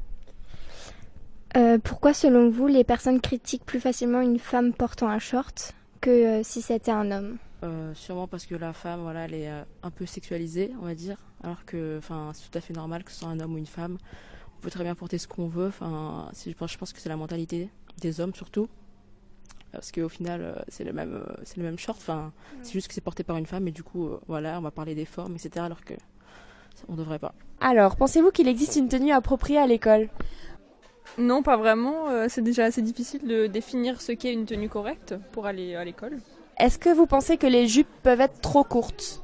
Euh, 1.56 1.78
Pourquoi, 1.78 2.12
selon 2.12 2.50
vous, 2.50 2.66
les 2.66 2.84
personnes 2.84 3.20
critiquent 3.20 3.64
plus 3.64 3.80
facilement 3.80 4.20
une 4.20 4.38
femme 4.38 4.72
portant 4.72 5.08
un 5.08 5.18
short 5.18 5.74
que 6.00 6.10
euh, 6.10 6.42
si 6.42 6.62
c'était 6.62 6.90
un 6.90 7.10
homme? 7.10 7.38
Euh, 7.64 7.92
sûrement 7.94 8.28
parce 8.28 8.46
que 8.46 8.54
la 8.54 8.72
femme, 8.72 9.00
voilà, 9.02 9.24
elle 9.24 9.34
est 9.34 9.50
euh, 9.50 9.62
un 9.82 9.90
peu 9.90 10.06
sexualisée, 10.06 10.72
on 10.80 10.84
va 10.84 10.94
dire, 10.94 11.16
alors 11.42 11.64
que, 11.64 11.98
enfin, 11.98 12.30
c'est 12.34 12.48
tout 12.50 12.58
à 12.58 12.60
fait 12.60 12.74
normal 12.74 13.02
que 13.02 13.10
ce 13.10 13.20
soit 13.20 13.28
un 13.28 13.40
homme 13.40 13.54
ou 13.54 13.58
une 13.58 13.66
femme. 13.66 13.98
On 14.58 14.60
peut 14.62 14.70
très 14.70 14.84
bien 14.84 14.94
porter 14.94 15.18
ce 15.18 15.28
qu'on 15.28 15.46
veut. 15.46 15.68
Enfin, 15.68 16.30
je 16.34 16.52
pense, 16.52 16.92
que 16.92 17.00
c'est 17.00 17.08
la 17.08 17.16
mentalité 17.16 17.70
des 18.00 18.20
hommes 18.20 18.34
surtout, 18.34 18.68
parce 19.72 19.92
qu'au 19.92 20.08
final, 20.08 20.40
euh, 20.42 20.54
c'est 20.68 20.84
le 20.84 20.92
même, 20.92 21.14
euh, 21.14 21.34
c'est 21.44 21.56
le 21.56 21.62
même 21.62 21.78
short. 21.78 21.98
Enfin, 22.00 22.32
c'est 22.62 22.72
juste 22.72 22.88
que 22.88 22.94
c'est 22.94 23.00
porté 23.00 23.22
par 23.22 23.36
une 23.36 23.46
femme 23.46 23.66
et 23.68 23.72
du 23.72 23.82
coup, 23.82 24.06
euh, 24.06 24.20
voilà, 24.26 24.58
on 24.58 24.62
va 24.62 24.70
parler 24.70 24.94
des 24.94 25.04
formes, 25.04 25.34
etc. 25.34 25.64
Alors 25.64 25.84
que 25.84 25.94
on 26.88 26.94
devrait 26.94 27.18
pas. 27.18 27.34
Alors, 27.60 27.96
pensez-vous 27.96 28.30
qu'il 28.30 28.46
existe 28.46 28.76
une 28.76 28.88
tenue 28.88 29.12
appropriée 29.12 29.58
à 29.58 29.66
l'école? 29.66 30.08
Non, 31.18 31.42
pas 31.42 31.56
vraiment. 31.56 32.28
C'est 32.28 32.42
déjà 32.42 32.64
assez 32.64 32.82
difficile 32.82 33.26
de 33.26 33.48
définir 33.48 34.00
ce 34.00 34.12
qu'est 34.12 34.32
une 34.32 34.46
tenue 34.46 34.68
correcte 34.68 35.16
pour 35.32 35.46
aller 35.46 35.74
à 35.74 35.84
l'école. 35.84 36.18
Est-ce 36.58 36.78
que 36.78 36.90
vous 36.90 37.06
pensez 37.06 37.36
que 37.36 37.48
les 37.48 37.66
jupes 37.66 37.88
peuvent 38.02 38.20
être 38.20 38.40
trop 38.40 38.62
courtes? 38.62 39.22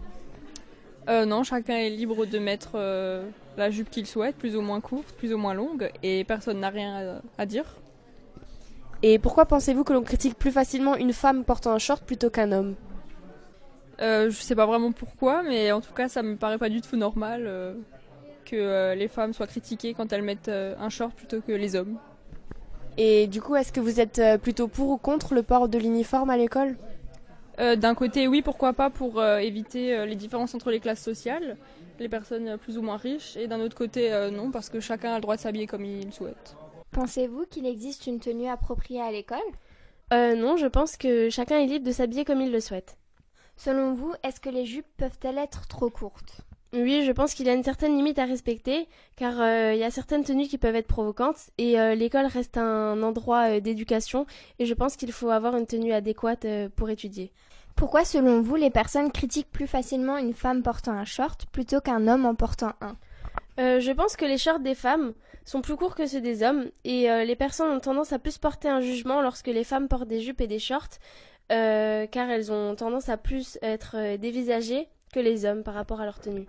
Euh, 1.09 1.27
non, 1.27 1.42
chacun 1.42 1.77
est 1.77 1.90
libre 1.90 2.27
de 2.27 2.38
mettre 2.38 2.73
euh, 2.75 3.29
la 3.57 3.71
jupe 3.71 3.90
qu'il 3.90 4.07
souhaite, 4.07 4.37
plus 4.37 4.57
ou 4.57 4.61
moins 4.61 4.81
courte, 4.81 5.12
plus 5.17 5.33
ou 5.33 5.38
moins 5.38 5.55
longue, 5.55 5.90
et 6.03 6.25
personne 6.25 6.61
n'a 6.61 6.71
rien 6.71 7.21
à, 7.38 7.43
à 7.43 7.47
dire. 7.47 7.64
Et 9.03 9.19
pourquoi 9.19 9.45
pensez-vous 9.45 9.85
que 9.85 9.93
l'on 9.93 10.03
critique 10.03 10.38
plus 10.38 10.51
facilement 10.51 10.97
une 10.97 11.12
femme 11.12 11.45
portant 11.45 11.73
un 11.73 11.79
short 11.79 12.05
plutôt 12.05 12.31
qu'un 12.31 12.53
homme? 12.53 12.75
Euh, 14.01 14.31
je 14.31 14.40
sais 14.40 14.55
pas 14.55 14.67
vraiment 14.67 14.93
pourquoi, 14.93 15.43
mais 15.43 15.73
en 15.73 15.81
tout 15.81 15.93
cas, 15.93 16.09
ça 16.09 16.23
me 16.23 16.37
paraît 16.37 16.59
pas 16.59 16.69
du 16.69 16.81
tout 16.81 16.97
normal 16.97 17.45
euh, 17.47 17.75
que 18.45 18.57
euh, 18.57 18.95
les 18.95 19.09
femmes 19.09 19.33
soient 19.33 19.47
critiquées 19.47 19.95
quand 19.95 20.12
elles 20.12 20.23
mettent 20.23 20.49
euh, 20.49 20.75
un 20.81 20.88
short 20.88 21.14
plutôt 21.14 21.40
que 21.40 21.53
les 21.53 21.77
hommes. 21.77 21.97
Et 22.97 23.27
du 23.27 23.40
coup, 23.40 23.57
est-ce 23.57 23.73
que 23.73 23.81
vous 23.81 24.01
êtes 24.01 24.21
plutôt 24.40 24.69
pour 24.69 24.88
ou 24.88 24.97
contre 24.97 25.35
le 25.35 25.43
port 25.43 25.69
de 25.69 25.79
l'uniforme 25.79 26.31
à 26.31 26.37
l'école? 26.37 26.77
Euh, 27.61 27.77
D'un 27.77 27.95
côté, 27.95 28.27
oui, 28.29 28.43
pourquoi 28.43 28.73
pas 28.73 28.90
pour 28.90 29.21
euh, 29.21 29.38
éviter 29.38 29.97
euh, 29.97 30.07
les 30.07 30.17
différences 30.17 30.55
entre 30.55 30.71
les 30.71 30.81
classes 30.81 31.03
sociales, 31.03 31.57
les 32.01 32.09
personnes 32.09 32.49
euh, 32.49 32.57
plus 32.57 32.79
ou 32.79 32.83
moins 32.83 32.97
riches, 32.97 33.37
et 33.37 33.47
d'un 33.47 33.61
autre 33.61 33.77
côté, 33.77 34.12
euh, 34.12 34.31
non, 34.31 34.51
parce 34.51 34.69
que 34.69 34.81
chacun 34.81 35.12
a 35.12 35.17
le 35.17 35.21
droit 35.21 35.37
de 35.37 35.40
s'habiller 35.40 35.67
comme 35.67 35.85
il 35.85 36.12
souhaite. 36.12 36.57
Pensez-vous 36.90 37.45
qu'il 37.47 37.67
existe 37.67 38.07
une 38.07 38.21
tenue 38.21 38.49
appropriée 38.49 39.01
à 39.01 39.11
l'école? 39.12 39.38
Euh, 40.12 40.35
Non, 40.35 40.57
je 40.57 40.67
pense 40.67 40.97
que 40.97 41.31
chacun 41.31 41.59
est 41.59 41.67
libre 41.67 41.87
de 41.87 41.93
s'habiller 41.93 42.25
comme 42.25 42.40
il 42.40 42.53
le 42.53 42.61
souhaite. 42.61 42.97
Selon 43.57 43.95
vous, 43.95 44.12
est-ce 44.25 44.40
que 44.40 44.51
les 44.51 44.67
jupes 44.67 44.87
peuvent-elles 44.97 45.38
être 45.38 45.69
trop 45.69 45.90
courtes? 45.90 46.40
Oui, 46.75 47.05
je 47.05 47.13
pense 47.13 47.35
qu'il 47.35 47.47
y 47.47 47.51
a 47.51 47.55
une 47.55 47.63
certaine 47.63 47.97
limite 47.97 48.19
à 48.19 48.25
respecter, 48.25 48.89
car 49.17 49.41
euh, 49.41 49.75
il 49.75 49.79
y 49.79 49.85
a 49.85 49.93
certaines 49.93 50.25
tenues 50.25 50.49
qui 50.49 50.59
peuvent 50.59 50.75
être 50.75 50.89
provocantes, 50.89 51.51
et 51.57 51.79
euh, 51.79 51.95
l'école 51.95 52.27
reste 52.27 52.59
un 52.59 53.01
endroit 53.05 53.49
euh, 53.49 53.61
d'éducation, 53.61 54.27
et 54.59 54.67
je 54.67 54.75
pense 54.75 54.97
qu'il 54.97 55.13
faut 55.13 55.31
avoir 55.31 55.57
une 55.57 55.67
tenue 55.67 55.93
adéquate 55.93 56.47
pour 56.75 56.91
étudier. 56.91 57.33
Pourquoi, 57.77 58.05
selon 58.05 58.41
vous, 58.41 58.57
les 58.57 58.71
personnes 58.71 59.13
critiquent 59.13 59.53
plus 59.53 59.69
facilement 59.69 60.17
une 60.17 60.35
femme 60.35 60.63
portant 60.63 60.93
un 60.93 61.05
short 61.05 61.47
plutôt 61.47 61.81
qu'un 61.81 62.09
homme 62.09 62.27
en 62.27 62.35
portant 62.35 62.73
un? 62.81 62.97
Euh, 63.61 63.79
je 63.79 63.93
pense 63.93 64.17
que 64.17 64.25
les 64.25 64.39
shorts 64.39 64.59
des 64.59 64.75
femmes 64.75 65.13
sont 65.45 65.61
plus 65.61 65.77
courts 65.77 65.95
que 65.95 66.07
ceux 66.07 66.21
des 66.21 66.43
hommes, 66.43 66.67
et 66.85 67.09
euh, 67.09 67.25
les 67.25 67.37
personnes 67.37 67.71
ont 67.71 67.81
tendance 67.81 68.13
à 68.13 68.19
plus 68.19 68.39
porter 68.39 68.69
un 68.69 68.81
jugement 68.81 69.23
lorsque 69.23 69.47
les 69.47 69.65
femmes 69.65 69.87
portent 69.87 70.09
des 70.09 70.21
jupes 70.21 70.41
et 70.41 70.49
des 70.49 70.59
shorts, 70.59 70.99
euh, 71.53 72.07
car 72.09 72.31
elles 72.31 72.51
ont 72.51 72.75
tendance 72.75 73.09
à 73.09 73.17
plus 73.17 73.59
être 73.63 74.17
dévisagées 74.17 74.89
que 75.13 75.21
les 75.21 75.45
hommes 75.45 75.63
par 75.63 75.75
rapport 75.75 76.01
à 76.01 76.05
leur 76.05 76.19
tenue. 76.19 76.47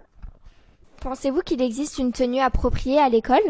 Pensez-vous 1.02 1.42
qu'il 1.42 1.62
existe 1.62 1.98
une 1.98 2.12
tenue 2.12 2.40
appropriée 2.40 3.00
à 3.00 3.10
l'école? 3.10 3.44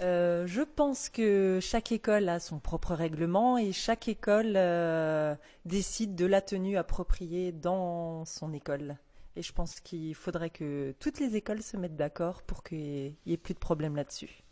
Euh, 0.00 0.46
je 0.46 0.62
pense 0.62 1.10
que 1.10 1.58
chaque 1.60 1.92
école 1.92 2.28
a 2.28 2.40
son 2.40 2.58
propre 2.58 2.94
règlement 2.94 3.58
et 3.58 3.72
chaque 3.72 4.08
école 4.08 4.54
euh, 4.56 5.34
décide 5.66 6.14
de 6.14 6.24
la 6.24 6.40
tenue 6.40 6.78
appropriée 6.78 7.52
dans 7.52 8.24
son 8.24 8.54
école. 8.54 8.96
Et 9.36 9.42
je 9.42 9.52
pense 9.52 9.80
qu'il 9.80 10.14
faudrait 10.14 10.50
que 10.50 10.94
toutes 10.98 11.20
les 11.20 11.36
écoles 11.36 11.62
se 11.62 11.76
mettent 11.76 11.96
d'accord 11.96 12.42
pour 12.42 12.62
qu'il 12.62 13.14
n'y 13.26 13.32
ait 13.32 13.36
plus 13.36 13.54
de 13.54 13.58
problème 13.58 13.94
là-dessus. 13.94 14.42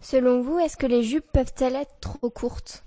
Selon 0.00 0.42
vous, 0.42 0.58
est-ce 0.58 0.76
que 0.76 0.86
les 0.86 1.02
jupes 1.02 1.26
peuvent-elles 1.32 1.74
être 1.74 1.98
trop 2.00 2.30
courtes? 2.30 2.84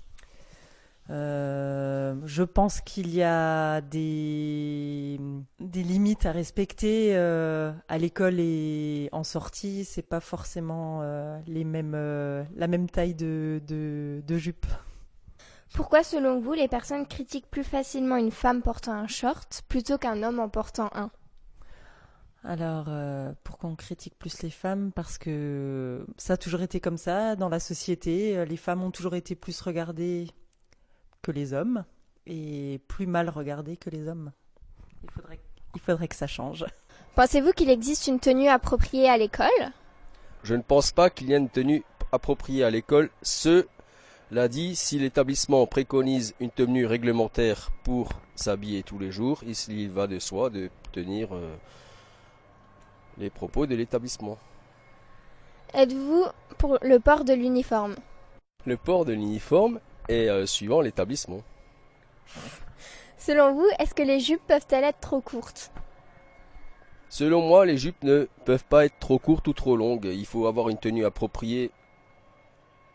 Euh, 1.10 2.14
je 2.24 2.44
pense 2.44 2.80
qu'il 2.80 3.12
y 3.12 3.22
a 3.24 3.80
des, 3.80 5.18
des 5.58 5.82
limites 5.82 6.24
à 6.24 6.30
respecter 6.30 7.16
euh, 7.16 7.72
à 7.88 7.98
l'école 7.98 8.38
et 8.38 9.08
en 9.10 9.24
sortie. 9.24 9.84
C'est 9.84 10.06
pas 10.06 10.20
forcément 10.20 11.00
euh, 11.02 11.36
les 11.48 11.64
mêmes, 11.64 11.94
euh, 11.96 12.44
la 12.54 12.68
même 12.68 12.88
taille 12.88 13.14
de, 13.14 13.60
de, 13.66 14.22
de 14.24 14.38
jupe. 14.38 14.66
Pourquoi, 15.74 16.04
selon 16.04 16.40
vous, 16.40 16.52
les 16.52 16.68
personnes 16.68 17.06
critiquent 17.06 17.50
plus 17.50 17.64
facilement 17.64 18.16
une 18.16 18.30
femme 18.30 18.62
portant 18.62 18.92
un 18.92 19.08
short 19.08 19.62
plutôt 19.68 19.98
qu'un 19.98 20.22
homme 20.22 20.38
en 20.38 20.48
portant 20.48 20.90
un? 20.94 21.10
Alors, 22.44 22.88
pourquoi 23.44 23.68
on 23.68 23.76
critique 23.76 24.18
plus 24.18 24.42
les 24.42 24.50
femmes? 24.50 24.92
Parce 24.92 25.18
que 25.18 26.06
ça 26.16 26.34
a 26.34 26.36
toujours 26.36 26.62
été 26.62 26.80
comme 26.80 26.96
ça 26.96 27.36
dans 27.36 27.48
la 27.48 27.60
société. 27.60 28.44
Les 28.46 28.56
femmes 28.56 28.82
ont 28.82 28.90
toujours 28.90 29.14
été 29.14 29.34
plus 29.34 29.60
regardées 29.60 30.28
que 31.22 31.32
les 31.32 31.52
hommes 31.52 31.84
et 32.26 32.80
plus 32.88 33.06
mal 33.06 33.28
regardées 33.28 33.76
que 33.76 33.90
les 33.90 34.08
hommes. 34.08 34.32
Il 35.02 35.10
faudrait, 35.10 35.40
il 35.74 35.80
faudrait 35.80 36.08
que 36.08 36.16
ça 36.16 36.26
change. 36.26 36.64
Pensez-vous 37.14 37.52
qu'il 37.52 37.70
existe 37.70 38.06
une 38.06 38.20
tenue 38.20 38.48
appropriée 38.48 39.08
à 39.08 39.16
l'école? 39.16 39.48
Je 40.42 40.54
ne 40.54 40.62
pense 40.62 40.92
pas 40.92 41.10
qu'il 41.10 41.28
y 41.28 41.32
ait 41.32 41.38
une 41.38 41.48
tenue 41.48 41.84
appropriée 42.12 42.64
à 42.64 42.70
l'école. 42.70 43.10
Cela 43.22 44.48
dit, 44.48 44.76
si 44.76 44.98
l'établissement 44.98 45.66
préconise 45.66 46.34
une 46.40 46.50
tenue 46.50 46.86
réglementaire 46.86 47.70
pour 47.84 48.10
s'habiller 48.36 48.82
tous 48.82 48.98
les 48.98 49.10
jours, 49.10 49.42
il 49.44 49.90
va 49.90 50.06
de 50.06 50.18
soi 50.18 50.50
de 50.50 50.70
tenir 50.92 51.34
euh, 51.34 51.54
les 53.18 53.30
propos 53.30 53.66
de 53.66 53.74
l'établissement. 53.74 54.38
Êtes-vous 55.74 56.24
pour 56.58 56.78
le 56.82 56.98
port 56.98 57.24
de 57.24 57.32
l'uniforme? 57.32 57.96
Le 58.66 58.76
port 58.76 59.04
de 59.04 59.12
l'uniforme 59.12 59.80
est 60.10 60.28
euh, 60.28 60.46
suivant 60.46 60.80
l'établissement. 60.80 61.42
Selon 63.18 63.52
vous, 63.54 63.66
est-ce 63.78 63.94
que 63.94 64.02
les 64.02 64.20
jupes 64.20 64.42
peuvent-elles 64.46 64.84
être 64.84 65.00
trop 65.00 65.20
courtes? 65.20 65.70
Selon 67.08 67.42
moi, 67.42 67.66
les 67.66 67.76
jupes 67.76 68.02
ne 68.04 68.28
peuvent 68.44 68.64
pas 68.64 68.84
être 68.86 68.98
trop 68.98 69.18
courtes 69.18 69.48
ou 69.48 69.52
trop 69.52 69.76
longues. 69.76 70.08
Il 70.12 70.26
faut 70.26 70.46
avoir 70.46 70.68
une 70.68 70.78
tenue 70.78 71.04
appropriée 71.04 71.70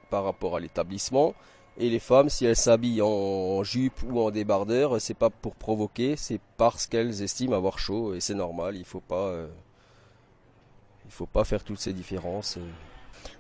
par 0.10 0.24
rapport 0.24 0.56
à 0.56 0.60
l'établissement. 0.60 1.34
Et 1.78 1.90
les 1.90 2.00
femmes, 2.00 2.30
si 2.30 2.46
elles 2.46 2.56
s'habillent 2.56 3.02
en 3.02 3.62
jupe 3.64 4.02
ou 4.08 4.22
en 4.22 4.32
débardeur, 4.32 5.02
c'est 5.02 5.14
pas 5.14 5.30
pour 5.30 5.56
provoquer, 5.56 6.16
c'est 6.16 6.40
parce 6.56 6.88
qu'elles 6.88 7.22
estiment 7.22 7.58
avoir 7.58 7.80
chaud 7.80 8.14
et 8.14 8.22
c'est 8.22 8.34
normal. 8.34 8.78
Il 8.78 8.86
faut 8.86 9.02
pas, 9.02 9.28
euh, 9.28 9.48
il 11.06 11.12
faut 11.12 11.26
pas 11.26 11.44
faire 11.44 11.64
toutes 11.66 11.80
ces 11.80 11.92
différences. 11.92 12.58
euh. 12.58 12.62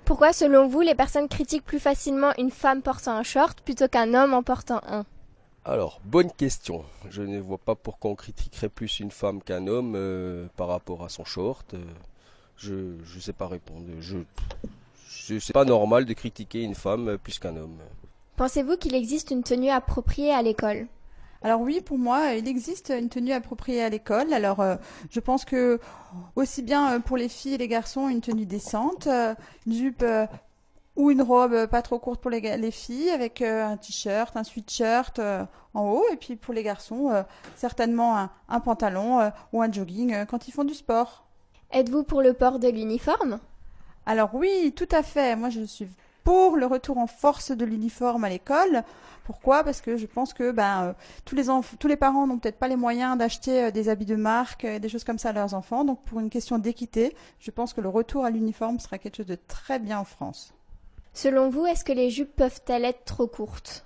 Pourquoi, 0.05 0.33
selon 0.33 0.67
vous, 0.67 0.81
les 0.81 0.95
personnes 0.95 1.27
critiquent 1.27 1.65
plus 1.65 1.79
facilement 1.79 2.31
une 2.37 2.51
femme 2.51 2.81
portant 2.81 3.13
un 3.13 3.23
short 3.23 3.61
plutôt 3.61 3.87
qu'un 3.87 4.13
homme 4.13 4.33
en 4.33 4.43
portant 4.43 4.81
un? 4.87 5.05
Alors, 5.63 5.99
bonne 6.05 6.31
question. 6.31 6.85
Je 7.09 7.23
ne 7.23 7.39
vois 7.39 7.57
pas 7.57 7.73
pourquoi 7.73 8.11
on 8.11 8.15
critiquerait 8.15 8.69
plus 8.69 8.99
une 8.99 9.09
femme 9.09 9.41
qu'un 9.41 9.65
homme 9.65 9.93
euh, 9.95 10.45
par 10.55 10.67
rapport 10.67 11.03
à 11.03 11.09
son 11.09 11.25
short. 11.25 11.73
Euh, 11.73 11.83
je 12.57 12.73
ne 12.73 13.19
sais 13.19 13.33
pas 13.33 13.47
répondre. 13.47 13.85
Je, 13.99 14.17
je 15.07 15.39
c'est 15.39 15.53
pas 15.53 15.65
normal 15.65 16.05
de 16.05 16.13
critiquer 16.13 16.61
une 16.61 16.75
femme 16.75 17.17
plus 17.17 17.39
qu'un 17.39 17.55
homme. 17.55 17.79
Pensez-vous 18.37 18.77
qu'il 18.77 18.93
existe 18.93 19.31
une 19.31 19.43
tenue 19.43 19.71
appropriée 19.71 20.31
à 20.31 20.41
l'école? 20.41 20.87
Alors 21.45 21.61
oui, 21.61 21.79
pour 21.79 21.99
moi, 21.99 22.33
il 22.33 22.47
existe 22.47 22.89
une 22.89 23.07
tenue 23.07 23.31
appropriée 23.31 23.83
à 23.83 23.89
l'école. 23.89 24.33
Alors 24.33 24.61
euh, 24.61 24.77
je 25.11 25.19
pense 25.19 25.45
que 25.45 25.79
aussi 26.35 26.63
bien 26.63 26.99
pour 26.99 27.17
les 27.17 27.29
filles 27.29 27.53
et 27.53 27.57
les 27.59 27.67
garçons, 27.67 28.09
une 28.09 28.19
tenue 28.19 28.47
décente, 28.47 29.07
une 29.67 29.73
jupe 29.73 30.03
ou 30.95 31.11
une 31.11 31.21
robe 31.21 31.67
pas 31.67 31.81
trop 31.81 31.99
courte 31.99 32.21
pour 32.21 32.31
les, 32.31 32.71
filles 32.71 33.09
avec 33.09 33.41
euh, 33.41 33.65
un 33.65 33.77
t-shirt, 33.77 34.35
un 34.37 34.43
sweatshirt 34.43 35.19
euh, 35.19 35.45
en 35.73 35.89
haut 35.89 36.05
et 36.11 36.15
puis 36.15 36.35
pour 36.35 36.53
les 36.53 36.63
garçons 36.63 37.09
euh, 37.11 37.23
certainement 37.55 38.29
un, 38.49 38.59
pantalon 38.59 39.31
ou 39.51 39.61
un 39.61 39.71
jogging 39.71 40.25
quand 40.25 40.47
ils 40.47 40.51
font 40.51 40.63
du 40.63 40.73
sport. 40.73 41.25
Êtes-vous 41.71 42.03
pour 42.03 42.21
le 42.21 42.33
port 42.33 42.59
de 42.59 42.69
l'uniforme? 42.69 43.39
Alors 44.05 44.33
oui, 44.33 44.73
tout 44.75 44.87
à 44.91 45.03
fait. 45.03 45.35
Moi 45.35 45.49
je 45.49 45.61
suis 45.61 45.87
pour 46.23 46.55
le 46.55 46.65
retour 46.65 46.97
en 46.97 47.07
force 47.07 47.51
de 47.51 47.65
l'uniforme 47.65 48.23
à 48.23 48.29
l'école. 48.29 48.83
Pourquoi? 49.25 49.63
Parce 49.63 49.81
que 49.81 49.97
je 49.97 50.05
pense 50.05 50.33
que 50.33 50.51
ben 50.51 50.95
tous 51.25 51.35
les 51.35 51.45
tous 51.79 51.87
les 51.87 51.97
parents 51.97 52.27
n'ont 52.27 52.37
peut-être 52.37 52.59
pas 52.59 52.69
les 52.69 52.77
moyens 52.77 53.17
d'acheter 53.17 53.71
des 53.71 53.89
habits 53.89 54.05
de 54.05 54.15
marque, 54.15 54.65
des 54.65 54.87
choses 54.87 55.03
comme 55.03 55.17
ça 55.17 55.29
à 55.29 55.33
leurs 55.33 55.53
enfants. 55.53 55.83
Donc 55.83 56.01
pour 56.03 56.19
une 56.19 56.29
question 56.29 56.59
d'équité, 56.59 57.13
je 57.39 57.51
pense 57.51 57.73
que 57.73 57.81
le 57.81 57.89
retour 57.89 58.23
à 58.23 58.29
l'uniforme 58.29 58.79
sera 58.79 58.99
quelque 58.99 59.17
chose 59.17 59.25
de 59.25 59.37
très 59.47 59.79
bien 59.79 59.99
en 59.99 60.05
France. 60.05 60.53
Selon 61.13 61.49
vous, 61.49 61.65
est-ce 61.65 61.83
que 61.83 61.93
les 61.93 62.09
jupes 62.09 62.35
peuvent-elles 62.35 62.85
être 62.85 63.03
trop 63.05 63.25
courtes? 63.25 63.85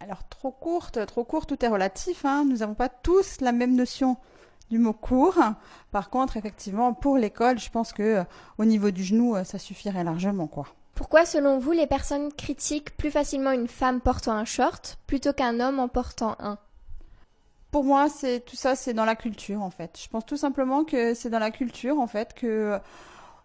Alors 0.00 0.28
trop 0.28 0.52
courtes, 0.52 1.04
trop 1.06 1.24
courtes, 1.24 1.48
tout 1.48 1.64
est 1.64 1.68
relatif. 1.68 2.24
Hein. 2.24 2.44
Nous 2.48 2.58
n'avons 2.58 2.74
pas 2.74 2.88
tous 2.88 3.40
la 3.40 3.52
même 3.52 3.74
notion 3.74 4.16
du 4.70 4.78
mot 4.78 4.92
court. 4.92 5.38
Par 5.90 6.10
contre, 6.10 6.36
effectivement, 6.36 6.92
pour 6.92 7.16
l'école, 7.16 7.58
je 7.58 7.70
pense 7.70 7.92
que 7.92 8.02
euh, 8.02 8.24
au 8.58 8.64
niveau 8.64 8.90
du 8.90 9.02
genou, 9.02 9.34
euh, 9.34 9.44
ça 9.44 9.58
suffirait 9.58 10.04
largement, 10.04 10.46
quoi. 10.46 10.66
Pourquoi, 10.94 11.24
selon 11.24 11.58
vous, 11.58 11.72
les 11.72 11.86
personnes 11.86 12.32
critiquent 12.32 12.96
plus 12.96 13.10
facilement 13.10 13.50
une 13.50 13.68
femme 13.68 14.00
portant 14.00 14.32
un 14.32 14.44
short 14.44 14.98
plutôt 15.06 15.32
qu'un 15.32 15.60
homme 15.60 15.80
en 15.80 15.88
portant 15.88 16.36
un? 16.38 16.58
Pour 17.72 17.82
moi, 17.82 18.08
c'est 18.08 18.44
tout 18.44 18.54
ça, 18.54 18.76
c'est 18.76 18.94
dans 18.94 19.04
la 19.04 19.16
culture, 19.16 19.60
en 19.62 19.70
fait. 19.70 19.98
Je 20.00 20.08
pense 20.08 20.24
tout 20.24 20.36
simplement 20.36 20.84
que 20.84 21.14
c'est 21.14 21.30
dans 21.30 21.40
la 21.40 21.50
culture, 21.50 21.98
en 21.98 22.06
fait, 22.06 22.32
que 22.34 22.78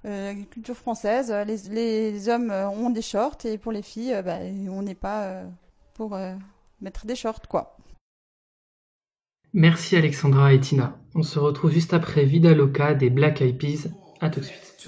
euh, 0.06 0.34
culture 0.52 0.76
française, 0.76 1.34
les, 1.46 1.58
les, 2.12 2.30
hommes 2.30 2.52
euh, 2.52 2.70
ont 2.70 2.90
des 2.90 3.02
shorts 3.02 3.38
et 3.46 3.58
pour 3.58 3.72
les 3.72 3.82
filles, 3.82 4.14
euh, 4.14 4.22
bah, 4.22 4.38
on 4.70 4.82
n'est 4.82 4.96
pas 4.96 5.24
euh, 5.24 5.46
pour 5.94 6.18
mettre 6.80 7.06
des 7.06 7.16
shorts, 7.16 7.48
quoi. 7.50 7.76
Merci 9.52 9.96
Alexandra 9.96 10.54
et 10.54 10.60
Tina. 10.60 10.96
On 11.16 11.24
se 11.24 11.40
retrouve 11.40 11.72
juste 11.72 11.94
après 11.94 12.24
Vida 12.24 12.54
Loca 12.54 12.94
des 12.94 13.10
Black 13.10 13.42
Eyed 13.42 13.58
Peas. 13.58 13.90
À 14.22 14.30
tout 14.30 14.40
de 14.42 14.46
suite. 14.46 14.88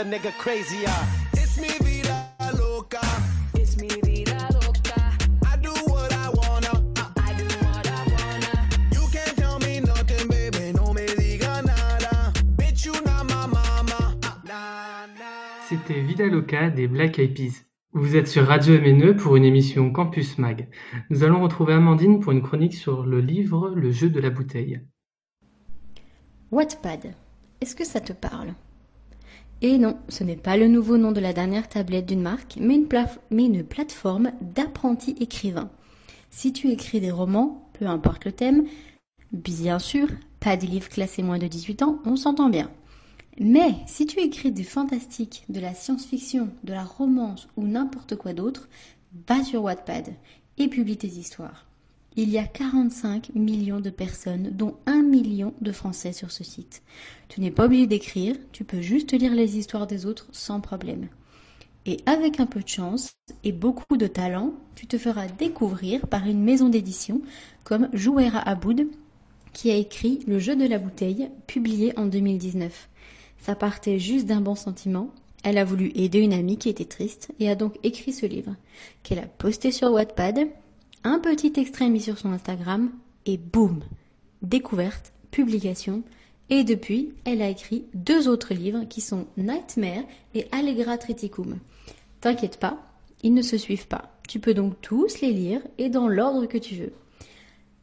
Ain't 0.00 0.14
another 0.14 0.18
nigga 0.18 0.32
crazier. 0.38 0.90
It's 1.34 1.58
mi 1.58 1.68
vida 1.80 2.32
loca. 2.58 3.00
It's 3.54 3.76
mi 3.76 3.88
vida 4.02 4.48
loca. 4.52 4.94
I 5.46 5.56
do 5.56 5.72
what 5.88 6.12
I 6.12 6.28
wanna. 6.30 6.72
I 7.16 7.34
do 7.36 7.44
what 7.44 7.86
I 7.86 8.02
wanna. 8.14 8.68
You 8.92 9.06
can't 9.12 9.36
tell 9.36 9.58
me 9.58 9.80
nothing, 9.80 10.28
baby. 10.28 10.72
No 10.72 10.92
me 10.92 11.06
diga 11.06 11.62
nada. 11.62 12.32
Bitch, 12.56 12.86
you 12.86 12.92
not 13.04 13.24
my 13.24 13.46
mama. 13.46 14.16
C'était 15.68 16.00
Vida 16.00 16.26
Loca 16.26 16.70
des 16.70 16.88
Black 16.88 17.18
Eyed 17.18 17.34
Peas. 17.34 17.64
Vous 17.92 18.16
êtes 18.16 18.28
sur 18.28 18.46
Radio 18.46 18.80
MNE 18.80 19.16
pour 19.16 19.36
une 19.36 19.44
émission 19.44 19.90
Campus 19.90 20.38
Mag. 20.38 20.68
Nous 21.10 21.24
allons 21.24 21.42
retrouver 21.42 21.74
Amandine 21.74 22.20
pour 22.20 22.32
une 22.32 22.42
chronique 22.42 22.74
sur 22.74 23.04
le 23.04 23.20
livre 23.20 23.70
Le 23.70 23.90
jeu 23.90 24.08
de 24.08 24.20
la 24.20 24.30
bouteille. 24.30 24.80
Wattpad, 26.52 27.14
est-ce 27.60 27.74
que 27.74 27.84
ça 27.84 28.00
te 28.00 28.12
parle? 28.12 28.54
Et 29.62 29.76
non, 29.76 29.98
ce 30.08 30.24
n'est 30.24 30.36
pas 30.36 30.56
le 30.56 30.68
nouveau 30.68 30.96
nom 30.96 31.12
de 31.12 31.20
la 31.20 31.34
dernière 31.34 31.68
tablette 31.68 32.06
d'une 32.06 32.22
marque, 32.22 32.56
mais 32.60 32.76
une, 32.76 33.64
plateforme 33.64 34.32
d'apprentis 34.40 35.14
écrivains. 35.20 35.70
Si 36.30 36.52
tu 36.52 36.70
écris 36.70 37.00
des 37.00 37.10
romans, 37.10 37.68
peu 37.74 37.86
importe 37.86 38.24
le 38.24 38.32
thème, 38.32 38.64
bien 39.32 39.78
sûr, 39.78 40.08
pas 40.38 40.56
des 40.56 40.66
livres 40.66 40.88
classés 40.88 41.22
moins 41.22 41.38
de 41.38 41.46
18 41.46 41.82
ans, 41.82 41.98
on 42.06 42.16
s'entend 42.16 42.48
bien. 42.48 42.70
Mais 43.38 43.74
si 43.86 44.06
tu 44.06 44.20
écris 44.20 44.50
du 44.50 44.64
fantastique, 44.64 45.44
de 45.50 45.60
la 45.60 45.74
science-fiction, 45.74 46.50
de 46.64 46.72
la 46.72 46.84
romance 46.84 47.48
ou 47.56 47.66
n'importe 47.66 48.16
quoi 48.16 48.32
d'autre, 48.32 48.68
va 49.28 49.44
sur 49.44 49.62
Wattpad 49.64 50.14
et 50.56 50.68
publie 50.68 50.96
tes 50.96 51.08
histoires. 51.08 51.69
Il 52.16 52.28
y 52.28 52.38
a 52.38 52.44
45 52.44 53.30
millions 53.36 53.78
de 53.78 53.88
personnes, 53.88 54.50
dont 54.52 54.74
1 54.86 55.02
million 55.02 55.54
de 55.60 55.70
Français 55.70 56.12
sur 56.12 56.32
ce 56.32 56.42
site. 56.42 56.82
Tu 57.28 57.40
n'es 57.40 57.52
pas 57.52 57.66
obligé 57.66 57.86
d'écrire, 57.86 58.34
tu 58.50 58.64
peux 58.64 58.80
juste 58.80 59.12
lire 59.12 59.32
les 59.32 59.56
histoires 59.56 59.86
des 59.86 60.06
autres 60.06 60.26
sans 60.32 60.60
problème. 60.60 61.08
Et 61.86 61.98
avec 62.06 62.40
un 62.40 62.46
peu 62.46 62.62
de 62.62 62.68
chance 62.68 63.12
et 63.44 63.52
beaucoup 63.52 63.96
de 63.96 64.08
talent, 64.08 64.54
tu 64.74 64.88
te 64.88 64.98
feras 64.98 65.28
découvrir 65.28 66.08
par 66.08 66.26
une 66.26 66.42
maison 66.42 66.68
d'édition 66.68 67.22
comme 67.62 67.88
Jouera 67.92 68.40
Aboud, 68.40 68.88
qui 69.52 69.70
a 69.70 69.76
écrit 69.76 70.20
Le 70.26 70.40
jeu 70.40 70.56
de 70.56 70.66
la 70.66 70.78
bouteille, 70.78 71.30
publié 71.46 71.96
en 71.96 72.06
2019. 72.06 72.88
Ça 73.38 73.54
partait 73.54 74.00
juste 74.00 74.26
d'un 74.26 74.40
bon 74.40 74.56
sentiment. 74.56 75.10
Elle 75.44 75.58
a 75.58 75.64
voulu 75.64 75.92
aider 75.94 76.18
une 76.18 76.34
amie 76.34 76.58
qui 76.58 76.68
était 76.68 76.84
triste 76.84 77.30
et 77.38 77.48
a 77.48 77.54
donc 77.54 77.78
écrit 77.82 78.12
ce 78.12 78.26
livre, 78.26 78.56
qu'elle 79.02 79.20
a 79.20 79.26
posté 79.26 79.70
sur 79.70 79.92
Wattpad, 79.92 80.48
un 81.04 81.18
petit 81.18 81.52
extrait 81.56 81.88
mis 81.88 82.00
sur 82.00 82.18
son 82.18 82.32
Instagram, 82.32 82.90
et 83.26 83.36
boum 83.36 83.80
Découverte, 84.42 85.12
publication, 85.30 86.02
et 86.48 86.64
depuis, 86.64 87.14
elle 87.24 87.42
a 87.42 87.48
écrit 87.48 87.84
deux 87.94 88.28
autres 88.28 88.54
livres 88.54 88.84
qui 88.88 89.00
sont 89.00 89.26
Nightmare 89.36 90.04
et 90.34 90.46
Allegra 90.50 90.98
Triticum. 90.98 91.58
T'inquiète 92.20 92.58
pas, 92.58 92.78
ils 93.22 93.34
ne 93.34 93.42
se 93.42 93.56
suivent 93.56 93.86
pas. 93.86 94.10
Tu 94.28 94.40
peux 94.40 94.54
donc 94.54 94.80
tous 94.80 95.20
les 95.20 95.32
lire 95.32 95.62
et 95.78 95.88
dans 95.88 96.08
l'ordre 96.08 96.46
que 96.46 96.58
tu 96.58 96.74
veux. 96.74 96.92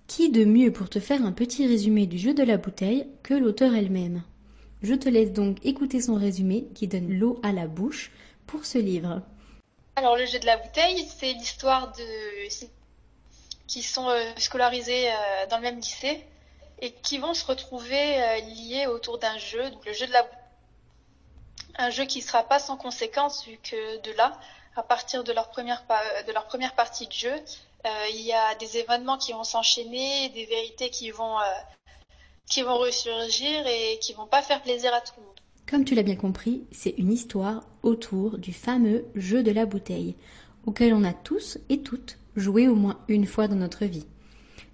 Qui 0.07 0.29
de 0.29 0.45
mieux 0.45 0.71
pour 0.71 0.89
te 0.89 0.99
faire 0.99 1.25
un 1.25 1.31
petit 1.31 1.67
résumé 1.67 2.07
du 2.07 2.17
jeu 2.17 2.33
de 2.33 2.43
la 2.43 2.57
bouteille 2.57 3.07
que 3.23 3.33
l'auteur 3.33 3.73
elle-même? 3.73 4.23
Je 4.81 4.93
te 4.93 5.09
laisse 5.09 5.33
donc 5.33 5.57
écouter 5.65 6.01
son 6.01 6.15
résumé 6.15 6.67
qui 6.75 6.87
donne 6.87 7.17
l'eau 7.17 7.39
à 7.43 7.51
la 7.51 7.67
bouche 7.67 8.11
pour 8.45 8.65
ce 8.65 8.77
livre. 8.77 9.21
Alors 9.95 10.15
le 10.15 10.25
jeu 10.25 10.39
de 10.39 10.45
la 10.45 10.57
bouteille, 10.57 11.05
c'est 11.17 11.33
l'histoire 11.33 11.91
de 11.93 12.43
qui 13.67 13.83
sont 13.83 14.09
euh, 14.09 14.23
scolarisés 14.37 15.09
euh, 15.09 15.45
dans 15.49 15.57
le 15.57 15.63
même 15.63 15.77
lycée 15.77 16.25
et 16.79 16.91
qui 16.91 17.17
vont 17.17 17.33
se 17.33 17.45
retrouver 17.45 18.21
euh, 18.21 18.39
liés 18.39 18.87
autour 18.87 19.17
d'un 19.17 19.37
jeu, 19.37 19.69
donc 19.69 19.85
le 19.85 19.93
jeu 19.93 20.07
de 20.07 20.13
la 20.13 20.27
un 21.79 21.91
jeu 21.91 22.05
qui 22.05 22.21
sera 22.21 22.41
pas 22.41 22.57
sans 22.57 22.75
conséquence 22.75 23.45
vu 23.45 23.59
que 23.61 24.01
de 24.01 24.11
là, 24.13 24.39
à 24.75 24.81
partir 24.81 25.23
de 25.23 25.31
leur 25.31 25.49
première 25.51 25.85
partie 26.75 27.05
de 27.05 27.11
jeu, 27.11 27.35
il 28.09 28.21
y 28.21 28.33
a 28.33 28.55
des 28.55 28.77
événements 28.77 29.17
qui 29.17 29.31
vont 29.31 29.43
s'enchaîner, 29.43 30.29
des 30.29 30.45
vérités 30.45 30.89
qui 30.89 31.11
vont 31.11 31.39
euh, 31.39 32.73
ressurgir 32.73 33.65
et 33.67 33.99
qui 33.99 34.13
vont 34.13 34.25
pas 34.25 34.41
faire 34.41 34.61
plaisir 34.61 34.93
à 34.93 35.01
tout 35.01 35.13
le 35.17 35.23
monde. 35.23 35.39
Comme 35.69 35.83
tu 35.83 35.95
l'as 35.95 36.03
bien 36.03 36.15
compris, 36.15 36.63
c'est 36.71 36.95
une 36.97 37.11
histoire 37.11 37.63
autour 37.83 38.37
du 38.37 38.53
fameux 38.53 39.05
jeu 39.15 39.43
de 39.43 39.51
la 39.51 39.65
bouteille, 39.65 40.15
auquel 40.65 40.93
on 40.93 41.03
a 41.03 41.13
tous 41.13 41.57
et 41.69 41.81
toutes 41.81 42.17
joué 42.37 42.67
au 42.67 42.75
moins 42.75 42.99
une 43.09 43.25
fois 43.25 43.47
dans 43.47 43.55
notre 43.55 43.85
vie. 43.85 44.05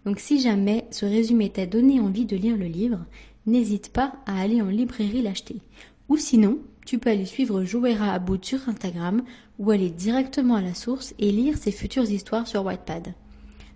Donc 0.05 0.19
si 0.19 0.39
jamais 0.39 0.85
ce 0.91 1.05
résumé 1.05 1.49
t'a 1.49 1.65
donné 1.65 1.99
envie 1.99 2.25
de 2.25 2.35
lire 2.35 2.57
le 2.57 2.65
livre, 2.65 3.05
n'hésite 3.45 3.91
pas 3.91 4.13
à 4.25 4.39
aller 4.39 4.61
en 4.61 4.67
librairie 4.67 5.21
l'acheter. 5.21 5.61
Ou 6.09 6.17
sinon, 6.17 6.59
tu 6.85 6.99
peux 6.99 7.09
aller 7.09 7.25
suivre 7.25 7.63
Jouera 7.63 8.13
Aboud 8.13 8.43
sur 8.43 8.67
Instagram 8.67 9.23
ou 9.57 9.71
aller 9.71 9.89
directement 9.89 10.55
à 10.55 10.61
la 10.61 10.73
source 10.73 11.15
et 11.19 11.31
lire 11.31 11.57
ses 11.57 11.71
futures 11.71 12.09
histoires 12.09 12.47
sur 12.47 12.65
Wattpad. 12.65 13.13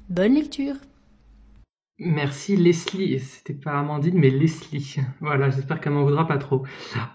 Bonne 0.10 0.34
lecture 0.34 0.76
Merci 2.00 2.56
Leslie, 2.56 3.20
c'était 3.20 3.56
pas 3.56 3.80
Amandine 3.80 4.20
mais 4.20 4.30
Leslie. 4.30 4.98
Voilà, 5.20 5.50
j'espère 5.50 5.82
qu'elle 5.82 5.94
m'en 5.94 6.04
voudra 6.04 6.28
pas 6.28 6.38
trop. 6.38 6.64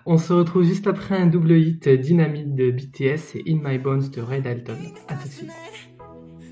On 0.06 0.18
se 0.18 0.32
retrouve 0.32 0.64
juste 0.64 0.88
après 0.88 1.16
un 1.16 1.26
double 1.26 1.52
hit 1.52 1.88
Dynamite 1.88 2.56
de 2.56 2.72
BTS 2.72 3.36
et 3.36 3.44
In 3.46 3.60
My 3.62 3.78
Bones 3.78 4.10
de 4.10 4.20
Ray 4.20 4.42
Dalton. 4.42 4.76
À 5.06 5.14
tout 5.14 5.28
de 5.28 5.32
suite. 5.32 5.50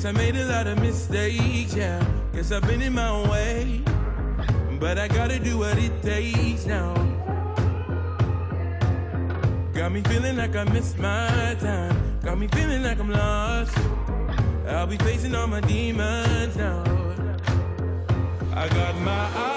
Guess 0.00 0.08
I 0.08 0.12
made 0.12 0.36
a 0.36 0.46
lot 0.46 0.66
of 0.66 0.80
mistakes, 0.80 1.74
yeah. 1.74 2.02
Guess 2.32 2.52
I've 2.52 2.62
been 2.62 2.80
in 2.80 2.94
my 2.94 3.06
own 3.08 3.28
way. 3.28 3.82
But 4.80 4.98
I 4.98 5.08
gotta 5.08 5.38
do 5.38 5.58
what 5.58 5.76
it 5.76 5.92
takes 6.00 6.64
now. 6.64 6.94
Got 9.74 9.92
me 9.92 10.00
feeling 10.00 10.38
like 10.38 10.56
I 10.56 10.64
missed 10.64 10.98
my 10.98 11.54
time. 11.60 12.18
Got 12.22 12.38
me 12.38 12.48
feeling 12.48 12.82
like 12.82 12.98
I'm 12.98 13.10
lost. 13.10 13.76
I'll 14.68 14.86
be 14.86 14.96
facing 14.96 15.34
all 15.34 15.48
my 15.48 15.60
demons 15.60 16.56
now. 16.56 16.82
I 18.54 18.68
got 18.70 18.96
my 19.02 19.12
eyes 19.12 19.49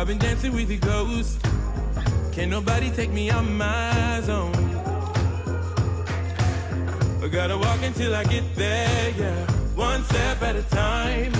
I've 0.00 0.06
been 0.06 0.16
dancing 0.16 0.54
with 0.54 0.68
the 0.68 0.78
ghosts. 0.78 1.38
Can't 2.32 2.50
nobody 2.50 2.90
take 2.90 3.10
me 3.10 3.30
out 3.30 3.44
my 3.44 4.22
zone. 4.22 4.54
I 7.22 7.28
gotta 7.30 7.58
walk 7.58 7.82
until 7.82 8.14
I 8.14 8.24
get 8.24 8.42
there, 8.56 9.10
yeah. 9.18 9.44
One 9.74 10.02
step 10.04 10.40
at 10.40 10.56
a 10.56 10.62
time. 10.62 11.34